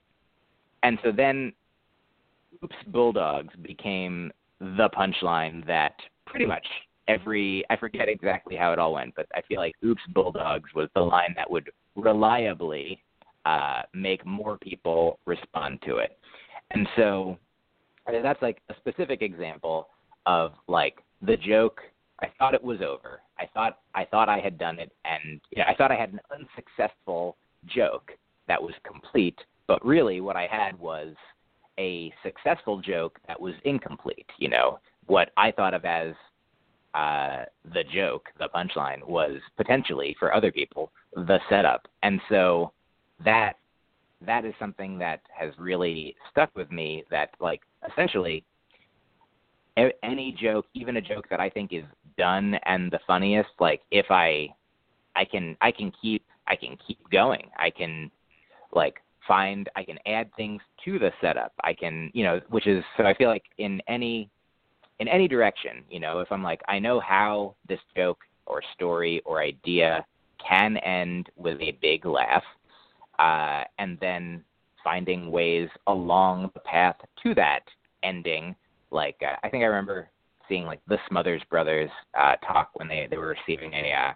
[0.82, 1.52] and so then
[2.62, 5.94] oops bulldogs became the punchline that
[6.26, 6.66] pretty much
[7.08, 10.88] every i forget exactly how it all went but i feel like oops bulldogs was
[10.94, 13.02] the line that would reliably
[13.44, 16.18] uh make more people respond to it
[16.72, 17.38] and so
[18.22, 19.88] that's like a specific example
[20.26, 21.80] of like the joke
[22.20, 23.20] I thought it was over.
[23.38, 26.12] I thought I thought I had done it, and you know, I thought I had
[26.12, 28.12] an unsuccessful joke
[28.48, 31.14] that was complete, but really what I had was
[31.78, 34.26] a successful joke that was incomplete.
[34.38, 36.14] You know, what I thought of as
[36.94, 42.72] uh, the joke, the punchline, was potentially for other people the setup, and so
[43.24, 43.54] that
[44.24, 47.04] that is something that has really stuck with me.
[47.10, 48.44] That like essentially
[50.02, 51.84] any joke, even a joke that I think is
[52.16, 54.48] done and the funniest, like if I
[55.14, 57.50] I can I can keep I can keep going.
[57.58, 58.10] I can
[58.72, 61.52] like find I can add things to the setup.
[61.62, 64.30] I can, you know, which is so I feel like in any
[64.98, 69.20] in any direction, you know, if I'm like I know how this joke or story
[69.24, 70.04] or idea
[70.46, 72.44] can end with a big laugh,
[73.18, 74.44] uh, and then
[74.84, 77.62] finding ways along the path to that
[78.02, 78.54] ending.
[78.90, 80.08] Like uh, I think I remember
[80.48, 84.12] seeing like the Smothers Brothers uh, talk when they they were receiving a uh,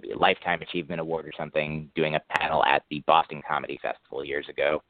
[0.00, 4.24] maybe a lifetime achievement award or something, doing a panel at the Boston Comedy Festival
[4.24, 4.82] years ago.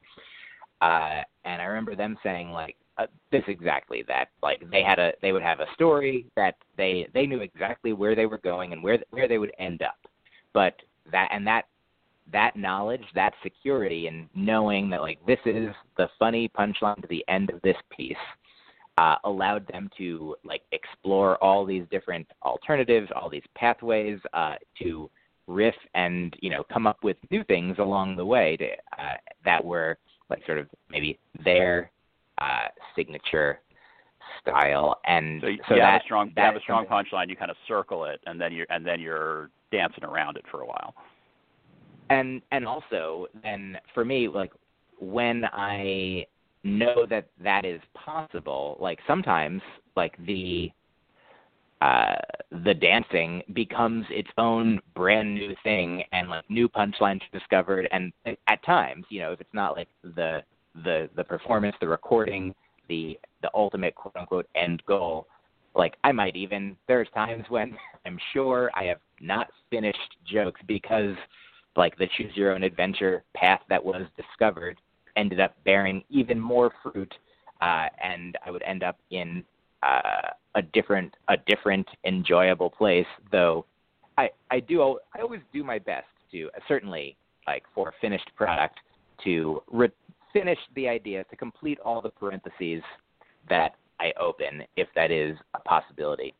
[0.81, 5.13] Uh, and I remember them saying like uh, this exactly that like they had a
[5.21, 8.83] they would have a story that they they knew exactly where they were going and
[8.83, 9.97] where where they would end up,
[10.53, 10.75] but
[11.11, 11.65] that and that
[12.31, 17.23] that knowledge, that security, and knowing that like this is the funny punchline to the
[17.27, 18.17] end of this piece
[18.97, 25.09] uh, allowed them to like explore all these different alternatives, all these pathways uh, to
[25.47, 28.65] riff and you know come up with new things along the way to,
[29.01, 29.97] uh, that were
[30.29, 31.89] like sort of maybe their
[32.39, 33.59] uh, signature
[34.41, 34.99] style.
[35.05, 37.29] And so, you, so you that, have a strong, you have a strong punchline.
[37.29, 40.61] You kind of circle it, and then you're and then you're dancing around it for
[40.61, 40.93] a while.
[42.09, 44.51] And and also then for me like
[44.99, 46.25] when I
[46.63, 48.77] know that that is possible.
[48.79, 49.61] Like sometimes,
[49.95, 50.71] like the
[51.81, 52.15] uh,
[52.63, 57.87] the dancing becomes its own brand new thing, and like new punchlines discovered.
[57.91, 58.11] And
[58.47, 60.43] at times, you know, if it's not like the
[60.83, 62.53] the the performance, the recording,
[62.89, 65.27] the the ultimate quote unquote end goal,
[65.75, 71.15] like I might even there's times when I'm sure I have not finished jokes because
[71.75, 74.77] like the choose your own adventure path that was discovered
[75.17, 77.13] ended up bearing even more fruit,
[77.61, 79.43] uh, and I would end up in
[79.83, 83.05] uh, a different a different enjoyable place.
[83.31, 83.65] Though
[84.17, 88.29] I I do I always do my best to uh, certainly like for a finished
[88.35, 88.79] product
[89.23, 89.89] to re-
[90.33, 92.83] finish the idea to complete all the parentheses
[93.49, 96.33] that I open if that is a possibility.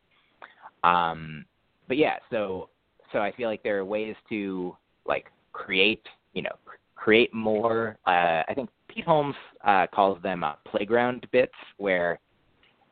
[0.84, 1.46] Um,
[1.88, 2.70] but yeah, so
[3.12, 6.56] so I feel like there are ways to like create you know
[6.98, 7.98] create more.
[8.06, 12.20] Uh, I think Pete Holmes uh, calls them uh, playground bits where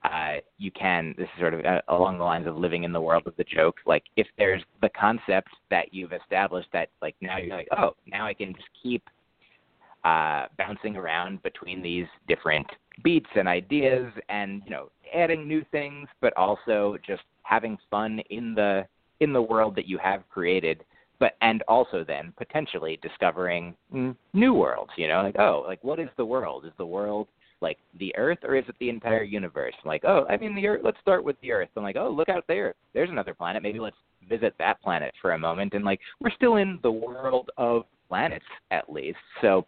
[0.04, 3.02] uh, you can, this is sort of uh, along the lines of living in the
[3.02, 3.78] world of the joke.
[3.86, 8.26] Like, if there's the concept that you've established that, like, now you're like, oh, now
[8.28, 9.04] I can just keep
[10.04, 12.68] uh, bouncing around between these different
[13.04, 18.54] beats and ideas and, you know, adding new things, but also just having fun in
[18.54, 18.86] the
[19.22, 20.84] in the world that you have created
[21.19, 23.75] but and also then potentially discovering
[24.34, 27.28] new worlds you know like oh like what is the world is the world
[27.62, 29.73] like the Earth or is it the entire universe?
[29.84, 30.82] I'm like, oh, I mean the Earth.
[30.84, 31.69] Let's start with the Earth.
[31.75, 32.75] I'm like, oh, look out there.
[32.93, 33.63] There's another planet.
[33.63, 33.95] Maybe let's
[34.30, 35.73] visit that planet for a moment.
[35.73, 39.17] And like, we're still in the world of planets at least.
[39.41, 39.65] So,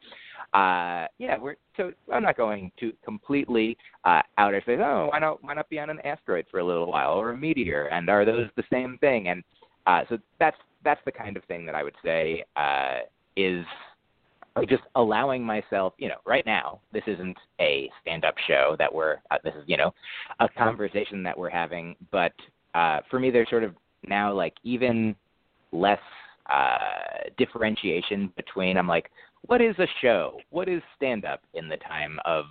[0.53, 4.79] uh, yeah, we're so I'm not going to completely uh, outer space.
[4.81, 5.43] Oh, why not?
[5.43, 7.85] Why not be on an asteroid for a little while or a meteor?
[7.87, 9.29] And are those the same thing?
[9.29, 9.43] And
[9.87, 10.57] uh, so that's
[10.87, 12.99] that's the kind of thing that I would say uh,
[13.35, 13.65] is
[14.55, 19.17] like just allowing myself, you know, right now, this isn't a stand-up show that we're,
[19.29, 19.93] uh, this is, you know,
[20.39, 22.31] a conversation that we're having, but
[22.73, 23.75] uh, for me, there's sort of
[24.07, 25.13] now like even
[25.73, 25.99] less
[26.49, 28.77] uh, differentiation between.
[28.77, 29.11] I'm like,
[29.47, 30.39] what is a show?
[30.51, 32.45] What is stand-up in the time of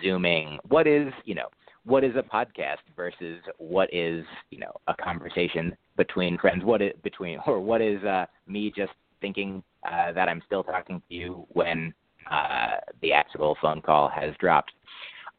[0.00, 0.58] zooming?
[0.68, 1.48] What is, you know,
[1.84, 6.64] what is a podcast versus what is, you know, a conversation between friends?
[6.64, 11.02] What is between, or what is uh, me just thinking uh, that I'm still talking
[11.08, 11.92] to you when
[12.30, 14.72] uh, the actual phone call has dropped.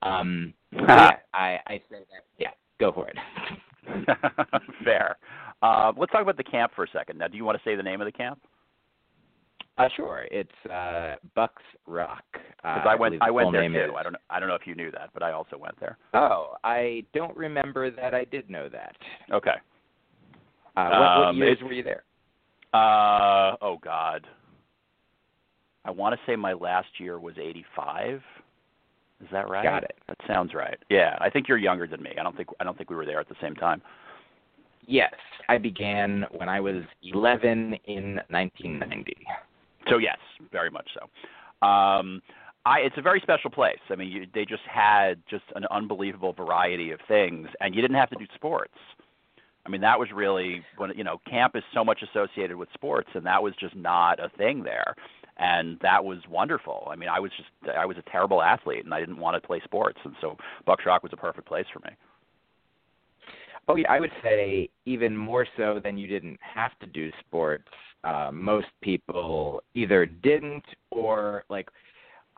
[0.01, 2.25] Um, yeah, I, I say that.
[2.37, 3.17] Yeah, go for it.
[4.83, 5.17] Fair.
[5.61, 7.17] Uh, let's talk about the camp for a second.
[7.17, 8.39] Now, do you want to say the name of the camp?
[9.77, 10.25] Uh, sure.
[10.31, 12.23] It's uh, Bucks Rock.
[12.63, 13.75] Uh, I went, I went there too.
[13.75, 13.91] Is.
[13.97, 15.97] I don't, know, I don't know if you knew that, but I also went there.
[16.13, 18.13] Oh, I don't remember that.
[18.13, 18.95] I did know that.
[19.31, 19.55] Okay.
[20.77, 22.03] Uh, what, what um, years were you there?
[22.73, 24.27] Uh oh God.
[25.85, 28.21] I want to say my last year was 85.
[29.21, 29.63] Is that right?
[29.63, 29.95] Got it.
[30.07, 30.77] That sounds right.
[30.89, 32.11] Yeah, I think you're younger than me.
[32.19, 33.81] I don't think I don't think we were there at the same time.
[34.87, 35.13] Yes,
[35.47, 39.15] I began when I was 11 in 1990.
[39.89, 40.17] So yes,
[40.51, 41.67] very much so.
[41.67, 42.21] Um,
[42.65, 43.79] I, it's a very special place.
[43.89, 47.97] I mean, you, they just had just an unbelievable variety of things, and you didn't
[47.97, 48.73] have to do sports.
[49.65, 53.09] I mean, that was really when you know camp is so much associated with sports,
[53.13, 54.95] and that was just not a thing there,
[55.37, 56.87] and that was wonderful.
[56.89, 59.45] I mean, I was just I was a terrible athlete, and I didn't want to
[59.45, 61.95] play sports, and so Bucks Rock was a perfect place for me.
[63.67, 67.67] Oh yeah, I would say even more so than you didn't have to do sports.
[68.03, 71.69] Uh, most people either didn't or like.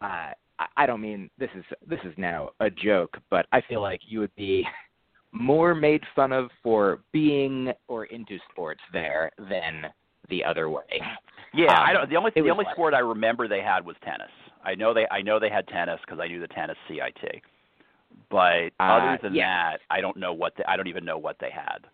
[0.01, 0.31] Uh,
[0.75, 4.19] I don't mean this is this is now a joke, but I feel like you
[4.19, 4.65] would be
[5.31, 9.83] more made fun of for being or into sports there than
[10.29, 10.83] the other way.
[11.53, 12.09] Yeah, um, I don't.
[12.09, 14.31] The only the only sport I remember they had was tennis.
[14.63, 17.41] I know they I know they had tennis because I knew the tennis CIT.
[18.29, 19.71] But uh, other than yeah.
[19.71, 21.85] that, I don't know what they, I don't even know what they had.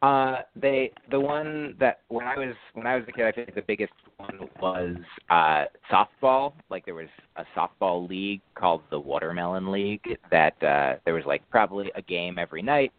[0.00, 3.54] Uh, they the one that when I was when I was a kid, I think
[3.54, 4.96] the biggest one was
[5.28, 6.52] uh, softball.
[6.70, 11.42] Like there was a softball league called the Watermelon League that uh, there was like
[11.50, 12.92] probably a game every night.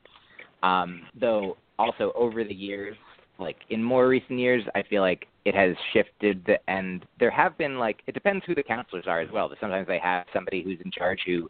[0.61, 2.97] Um, though also over the years,
[3.39, 7.79] like in more recent years, I feel like it has shifted, and there have been
[7.79, 9.49] like it depends who the counselors are as well.
[9.61, 11.49] Sometimes they have somebody who's in charge who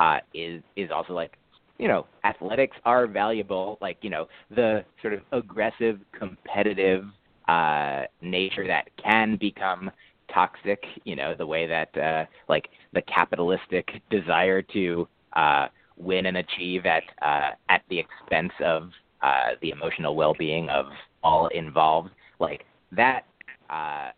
[0.00, 1.36] uh, is is also like
[1.78, 7.04] you know, athletics are valuable, like, you know, the sort of aggressive, competitive
[7.48, 9.90] uh, nature that can become
[10.32, 16.36] toxic, you know, the way that, uh, like, the capitalistic desire to uh, win and
[16.36, 18.90] achieve at, uh, at the expense of
[19.22, 20.86] uh, the emotional well being of
[21.22, 23.24] all involved, like, that
[23.70, 24.10] uh,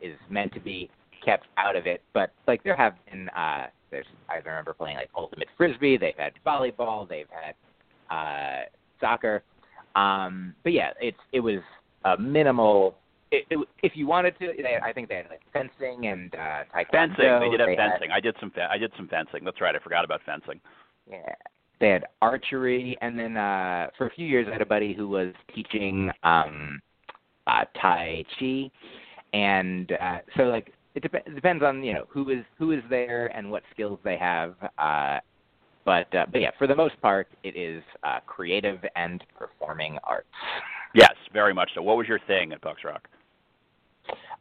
[0.00, 0.90] is meant to be
[1.24, 2.02] kept out of it.
[2.12, 5.96] But, like, there have been, uh, there's I remember playing like ultimate frisbee.
[5.96, 7.08] They've had volleyball.
[7.08, 7.54] They've had
[8.14, 8.64] uh,
[9.00, 9.42] soccer.
[9.96, 11.60] Um, but yeah, it's it was
[12.04, 12.94] a minimal.
[13.32, 16.64] It, it, if you wanted to, they, I think they had like fencing and uh,
[16.74, 16.90] taekwondo.
[16.92, 17.40] Fencing.
[17.40, 18.10] They did have they fencing.
[18.10, 18.52] Had, I did some.
[18.70, 19.44] I did some fencing.
[19.44, 19.74] That's right.
[19.74, 20.60] I forgot about fencing.
[21.10, 21.34] Yeah.
[21.80, 25.08] They had archery, and then uh, for a few years, I had a buddy who
[25.08, 26.78] was teaching um,
[27.46, 28.70] uh, Tai Chi,
[29.32, 32.82] and uh, so like it, dep- it depends on you know who is who is
[32.88, 34.54] there and what skills they have.
[34.78, 35.18] Uh,
[35.84, 40.28] but uh, but yeah, for the most part, it is uh, creative and performing arts.
[40.94, 41.82] Yes, very much so.
[41.82, 43.08] What was your thing at Bucks Rock?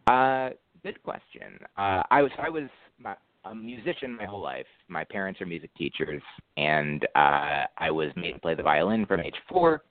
[0.07, 0.49] Uh,
[0.83, 1.59] good question.
[1.77, 2.63] Uh, I was I was
[2.99, 4.65] my, a musician my whole life.
[4.87, 6.21] My parents are music teachers,
[6.57, 9.83] and uh, I was made to play the violin from age four,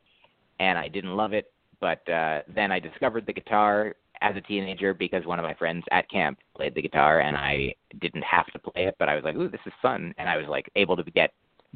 [0.59, 1.53] and I didn't love it.
[1.81, 5.85] But uh, then I discovered the guitar as a teenager because one of my friends
[5.91, 9.25] at camp played the guitar, and I didn't have to play it, but I was
[9.25, 11.33] like, "Ooh, this is fun," and I was like able to get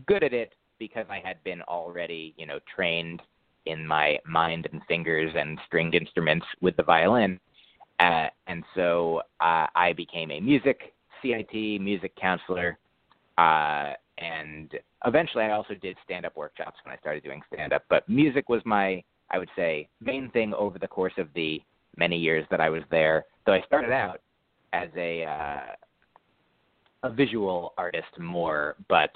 [0.06, 3.22] good at it because I had been already, you know, trained
[3.66, 7.38] in my mind and fingers and stringed instruments with the violin.
[8.00, 12.78] Uh, and so uh, I became a music CIT music counselor,
[13.38, 14.72] uh, and
[15.04, 17.84] eventually I also did stand-up workshops when I started doing stand-up.
[17.88, 21.62] But music was my, I would say, main thing over the course of the
[21.96, 23.24] many years that I was there.
[23.46, 24.20] Though I started out
[24.72, 25.60] as a uh,
[27.04, 29.10] a visual artist more, but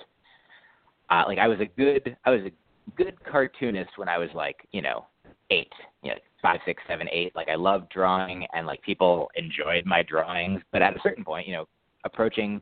[1.10, 2.52] uh, like I was a good, I was a
[2.96, 5.06] good cartoonist when I was like, you know,
[5.50, 5.72] eight,
[6.02, 7.34] you know, five, six, seven, eight.
[7.36, 10.62] Like I loved drawing, and like people enjoyed my drawings.
[10.72, 11.68] But at a certain point, you know,
[12.04, 12.60] approaching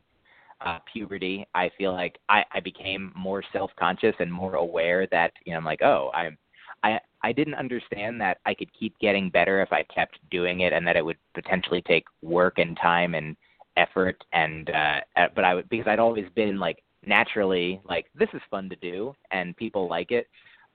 [0.61, 5.53] uh, puberty, I feel like I, I became more self-conscious and more aware that you
[5.53, 6.37] know I'm like, oh, I'm
[6.83, 10.73] I I didn't understand that I could keep getting better if I kept doing it,
[10.73, 13.35] and that it would potentially take work and time and
[13.77, 14.23] effort.
[14.31, 14.99] And uh,
[15.33, 19.15] but I would because I'd always been like naturally like this is fun to do
[19.31, 20.27] and people like it.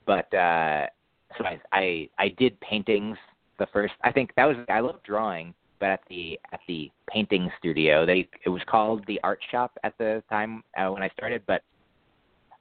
[0.07, 0.87] But uh,
[1.39, 3.17] so I I I did paintings
[3.61, 3.95] the first.
[4.03, 8.29] I think that was I love drawing, but at the at the painting studio, they
[8.45, 11.43] it was called the art shop at the time uh, when I started.
[11.47, 11.63] But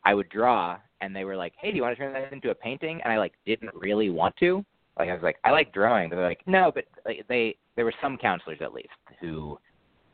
[0.06, 2.52] I would draw, and they were like, "Hey, do you want to turn that into
[2.52, 4.64] a painting?" And I like didn't really want to.
[4.98, 7.86] Like I was like, "I like drawing." but They're like, "No," but like, they there
[7.86, 8.90] were some counselors at least
[9.20, 9.58] who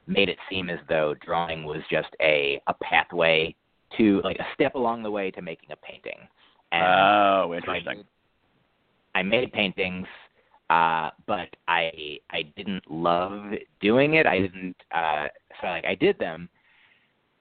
[0.07, 3.55] made it seem as though drawing was just a a pathway
[3.97, 6.27] to like a step along the way to making a painting.
[6.71, 8.03] And oh, so I interesting.
[9.15, 10.07] I made paintings,
[10.69, 14.25] uh, but I I didn't love doing it.
[14.25, 15.27] I didn't uh,
[15.61, 16.49] so like I did them,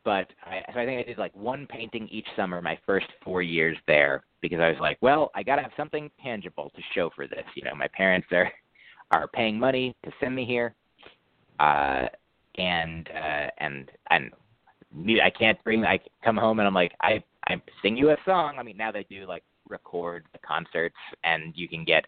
[0.04, 3.42] but I, so I think I did like one painting each summer my first four
[3.42, 7.10] years there because I was like, well, I got to have something tangible to show
[7.16, 7.44] for this.
[7.54, 8.50] You know, my parents are
[9.10, 10.74] are paying money to send me here,
[11.60, 12.06] uh,
[12.56, 14.30] and uh, and and
[15.22, 15.84] I can't bring.
[15.84, 18.56] I come home and I'm like, I I sing you a song.
[18.58, 22.04] I mean, now they do like record the concerts, and you can get.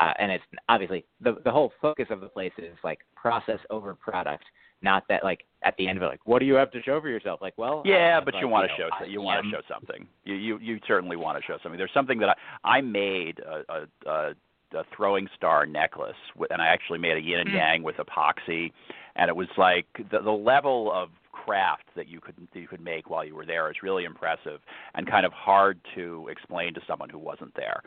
[0.00, 3.94] Uh, and it's obviously the the whole focus of the place is like process over
[3.94, 4.44] product,
[4.82, 7.00] not that like at the end of it, like what do you have to show
[7.00, 7.40] for yourself?
[7.42, 9.62] Like, well, Yeah, uh, but like, you want to show I you want to show
[9.72, 10.06] something.
[10.24, 11.78] You you you certainly want to show something.
[11.78, 14.34] There's something that I I made a a, a,
[14.78, 17.54] a throwing star necklace, with, and I actually made a yin and Mm.
[17.54, 18.72] yang with epoxy,
[19.16, 22.80] and it was like the the level of craft that you could that you could
[22.80, 24.60] make while you were there is really impressive
[24.94, 27.80] and kind of hard to explain to someone who wasn't there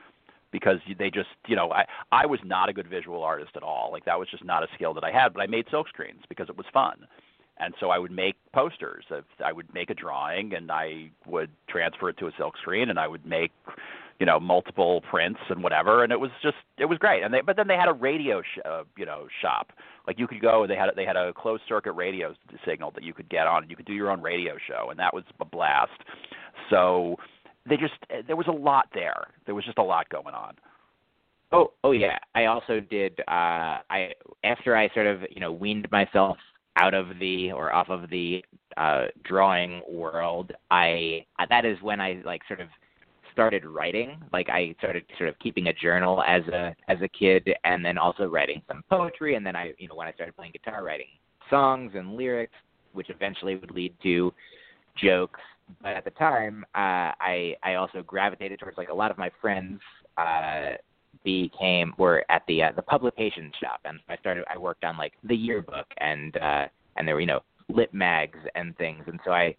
[0.52, 3.90] because they just you know I I was not a good visual artist at all
[3.92, 6.22] like that was just not a skill that I had but I made silk screens
[6.30, 7.08] because it was fun
[7.62, 9.06] and so I would make posters.
[9.44, 13.00] I would make a drawing and I would transfer it to a silk screen, and
[13.00, 13.52] I would make,
[14.20, 16.04] you know, multiple prints and whatever.
[16.04, 17.24] And it was just it was great.
[17.24, 19.74] And they but then they had a radio sh- uh, you know shop.
[20.08, 20.64] Like you could go.
[20.64, 22.34] And they had they had a closed circuit radio
[22.66, 25.00] signal that you could get on, and you could do your own radio show, and
[25.00, 26.02] that was a blast.
[26.72, 27.18] So
[27.68, 27.94] they just
[28.28, 29.28] there was a lot there.
[29.46, 30.56] There was just a lot going on.
[31.52, 32.18] Oh, oh yeah.
[32.34, 33.20] I also did.
[33.28, 34.12] Uh, I
[34.44, 36.38] after I sort of you know weaned myself
[36.78, 38.44] out of the or off of the
[38.78, 40.52] uh, drawing world.
[40.70, 42.68] I that is when I like sort of
[43.34, 44.22] started writing.
[44.32, 47.98] Like I started sort of keeping a journal as a as a kid, and then
[47.98, 49.36] also writing some poetry.
[49.36, 51.08] And then I you know when I started playing guitar, writing
[51.50, 52.54] songs and lyrics,
[52.94, 54.34] which eventually would lead to
[55.02, 55.40] jokes.
[55.82, 59.32] But at the time, uh, I I also gravitated towards like a lot of my
[59.42, 59.80] friends.
[60.18, 60.74] Uh,
[61.24, 65.14] became were at the uh, the publication shop and I started I worked on like
[65.24, 66.66] the yearbook and uh
[66.98, 69.56] and there were you know lit mags and things and so I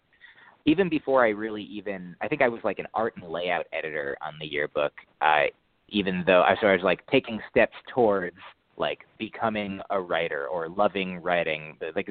[0.65, 4.17] even before I really even I think I was like an art and layout editor
[4.21, 5.43] on the yearbook uh
[5.89, 8.37] even though I so I was like taking steps towards
[8.77, 12.07] like becoming a writer or loving writing like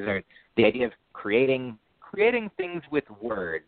[0.56, 1.76] the idea of creating
[2.12, 3.64] creating things with words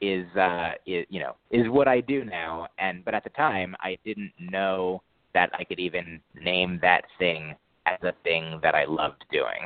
[0.00, 3.74] is uh is you know is what I do now and but at the time
[3.80, 7.54] I didn't know that I could even name that thing
[7.86, 9.62] as a thing that I loved doing.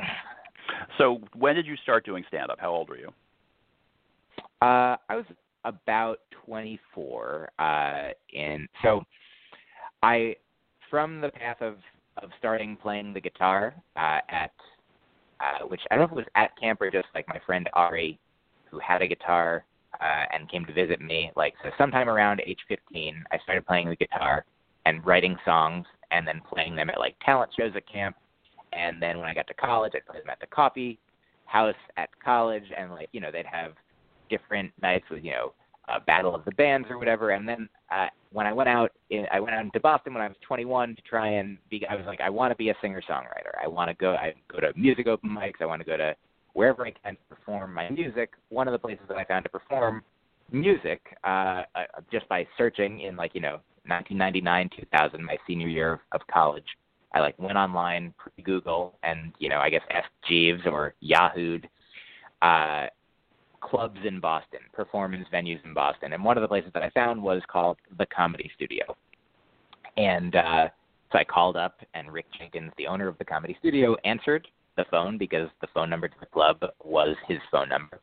[0.97, 2.59] So when did you start doing stand up?
[2.59, 3.09] How old were you?
[4.61, 5.25] Uh I was
[5.65, 9.03] about 24 uh in so
[10.01, 10.35] I
[10.89, 11.75] from the path of
[12.21, 14.51] of starting playing the guitar uh at
[15.41, 17.69] uh which I don't know if it was at camp or just like my friend
[17.73, 18.19] Ari
[18.69, 19.65] who had a guitar
[19.99, 23.89] uh and came to visit me like so sometime around age 15 I started playing
[23.89, 24.45] the guitar
[24.85, 28.15] and writing songs and then playing them at like talent shows at camp.
[28.73, 30.99] And then when I got to college, I played them at the coffee
[31.45, 33.73] house at college, and like you know they'd have
[34.29, 35.53] different nights with you know
[35.89, 37.31] uh, battle of the bands or whatever.
[37.31, 40.27] And then uh, when I went out, in, I went out into Boston when I
[40.27, 41.85] was 21 to try and be.
[41.89, 43.51] I was like, I want to be a singer songwriter.
[43.61, 44.13] I want to go.
[44.13, 45.61] I go to music open mics.
[45.61, 46.15] I want to go to
[46.53, 48.31] wherever I can to perform my music.
[48.49, 50.03] One of the places that I found to perform
[50.51, 56.01] music, uh, uh, just by searching in like you know 1999, 2000, my senior year
[56.11, 56.65] of college.
[57.13, 61.65] I like went online, pre Google, and you know I guess asked Jeeves or Yahooed
[62.41, 62.87] uh,
[63.61, 67.21] clubs in Boston, performance venues in Boston, and one of the places that I found
[67.21, 68.95] was called the Comedy Studio.
[69.97, 70.69] And uh,
[71.11, 74.47] so I called up, and Rick Jenkins, the owner of the Comedy Studio, answered
[74.77, 77.99] the phone because the phone number to the club was his phone number,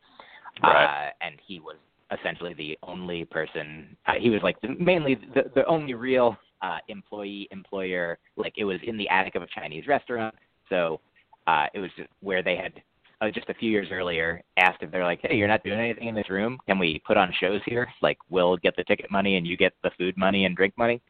[0.62, 1.08] right.
[1.08, 1.76] uh, and he was
[2.18, 3.96] essentially the only person.
[4.06, 8.18] Uh, he was like the, mainly the the only real uh, employee employer.
[8.36, 10.34] Like it was in the attic of a Chinese restaurant,
[10.68, 11.00] so
[11.46, 12.74] uh, it was just where they had
[13.20, 16.08] uh, just a few years earlier asked if they're like, hey, you're not doing anything
[16.08, 16.58] in this room.
[16.66, 17.88] Can we put on shows here?
[18.02, 21.00] Like we'll get the ticket money and you get the food money and drink money.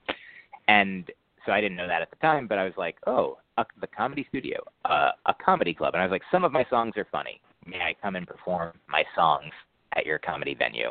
[0.68, 1.11] And
[1.44, 3.86] so I didn't know that at the time, but I was like, oh, a, the
[3.86, 5.94] comedy studio, uh, a comedy club.
[5.94, 7.40] And I was like, some of my songs are funny.
[7.66, 9.52] May I come and perform my songs
[9.96, 10.90] at your comedy venue?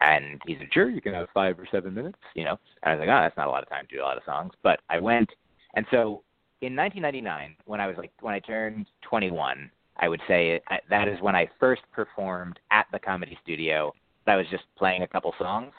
[0.00, 2.58] And he said, sure, you can have five or seven minutes, you know.
[2.82, 4.16] And I was like, oh, that's not a lot of time to do a lot
[4.16, 4.52] of songs.
[4.62, 5.30] But I went,
[5.74, 6.22] and so
[6.60, 11.20] in 1999, when I was like, when I turned 21, I would say that is
[11.20, 13.92] when I first performed at the comedy studio.
[14.26, 15.72] I was just playing a couple songs.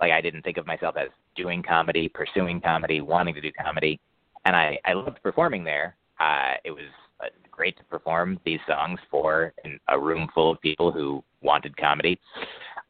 [0.00, 4.00] Like I didn't think of myself as doing comedy, pursuing comedy, wanting to do comedy,
[4.44, 5.96] and I I loved performing there.
[6.18, 6.88] Uh, it was
[7.20, 9.52] uh, great to perform these songs for
[9.88, 12.18] a room full of people who wanted comedy.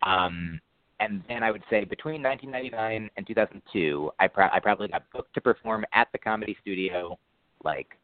[0.02, 0.60] Um,
[1.00, 5.32] and then I would say between 1999 and 2002, I, pro- I probably got booked
[5.34, 7.18] to perform at the comedy studio
[7.64, 7.96] like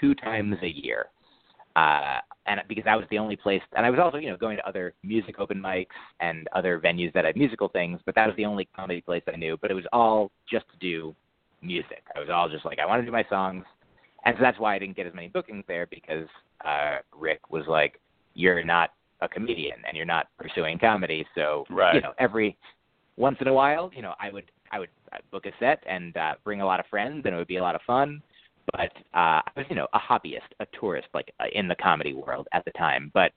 [0.00, 1.06] two times a year
[1.76, 4.56] uh, and because that was the only place, and I was also, you know, going
[4.58, 5.86] to other music open mics
[6.20, 9.36] and other venues that had musical things, but that was the only comedy place I
[9.36, 9.56] knew.
[9.60, 11.14] But it was all just to do
[11.62, 12.04] music.
[12.14, 13.64] I was all just like, I want to do my songs,
[14.24, 16.28] and so that's why I didn't get as many bookings there because
[16.64, 17.98] uh, Rick was like,
[18.34, 21.94] you're not a comedian and you're not pursuing comedy, so right.
[21.94, 22.56] you know, every
[23.16, 24.90] once in a while, you know, I would I would
[25.30, 27.62] book a set and uh, bring a lot of friends, and it would be a
[27.62, 28.22] lot of fun
[28.72, 32.14] but uh, I was, you know, a hobbyist, a tourist, like uh, in the comedy
[32.14, 33.10] world at the time.
[33.14, 33.32] But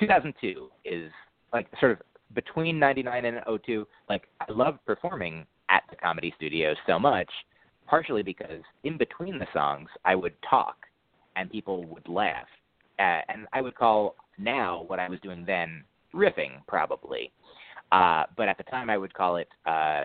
[0.00, 1.10] 2002 is
[1.52, 1.98] like sort of
[2.34, 3.86] between 99 and 02.
[4.08, 7.30] Like I loved performing at the comedy studio so much,
[7.86, 10.76] partially because in between the songs I would talk
[11.36, 12.46] and people would laugh,
[12.98, 15.84] uh, and I would call now what I was doing then
[16.14, 17.32] riffing probably.
[17.90, 20.04] Uh, but at the time, I would call it uh,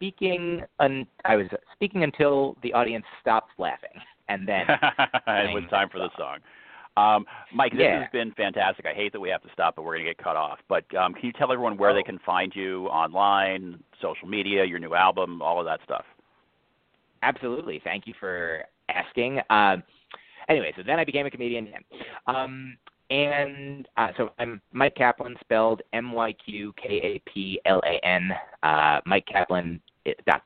[0.00, 4.62] speaking un- I was speaking until the audience stopped laughing, and then
[5.26, 6.38] it was time for the song.
[6.96, 7.26] Um,
[7.56, 8.00] Myq, this yeah.
[8.00, 8.86] has been fantastic.
[8.86, 10.58] I hate that we have to stop, but we're going to get cut off.
[10.68, 11.94] But um, can you tell everyone where oh.
[11.94, 16.04] they can find you online, social media, your new album, all of that stuff?
[17.22, 17.80] Absolutely.
[17.84, 19.40] Thank you for asking.
[19.50, 19.82] Um,
[20.48, 21.68] anyway, so then I became a comedian.
[22.26, 22.76] Um,
[23.10, 28.04] and uh, so I'm Myq Kaplan, spelled M Y Q K A P L A
[28.04, 28.30] N.
[28.62, 29.80] Uh, Myq Kaplan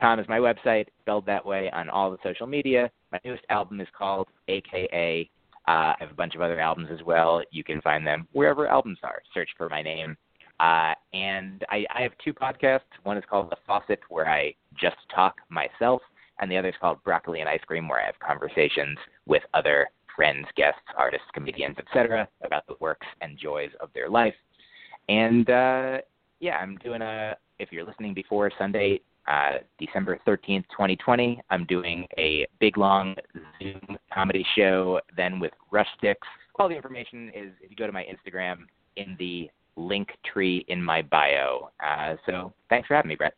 [0.01, 2.91] com is my website, spelled that way on all the social media.
[3.13, 5.31] My newest album is called AKA.
[5.67, 7.43] Uh, I have a bunch of other albums as well.
[7.51, 9.23] You can find them wherever albums are.
[9.33, 10.17] Search for my name.
[10.61, 12.81] Uh, and I, I have two podcasts.
[13.03, 16.01] One is called The Faucet, where I just talk myself,
[16.39, 19.89] and the other is called Broccoli and Ice Cream, where I have conversations with other
[20.15, 24.35] friends, guests, artists, comedians, etc., about the works and joys of their life.
[25.09, 25.99] And uh,
[26.41, 27.37] yeah, I'm doing a.
[27.59, 31.41] If you're listening before Sunday, uh, December 13th, 2020.
[31.51, 33.15] I'm doing a big long
[33.63, 36.27] Zoom comedy show then with Rush Sticks.
[36.57, 38.67] All the information is if you go to my Instagram
[38.97, 41.71] in the link tree in my bio.
[41.85, 43.35] Uh, so thanks for having me, Brett.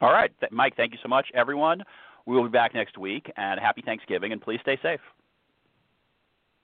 [0.00, 1.82] All right, Th- Myq, thank you so much, everyone.
[2.26, 5.00] We will be back next week, and happy Thanksgiving, and please stay safe.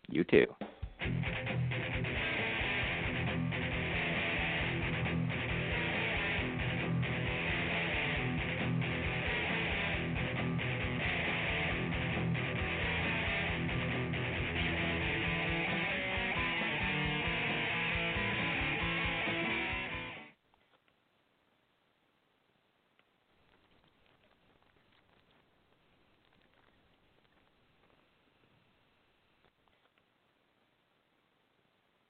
[0.08, 0.46] You too.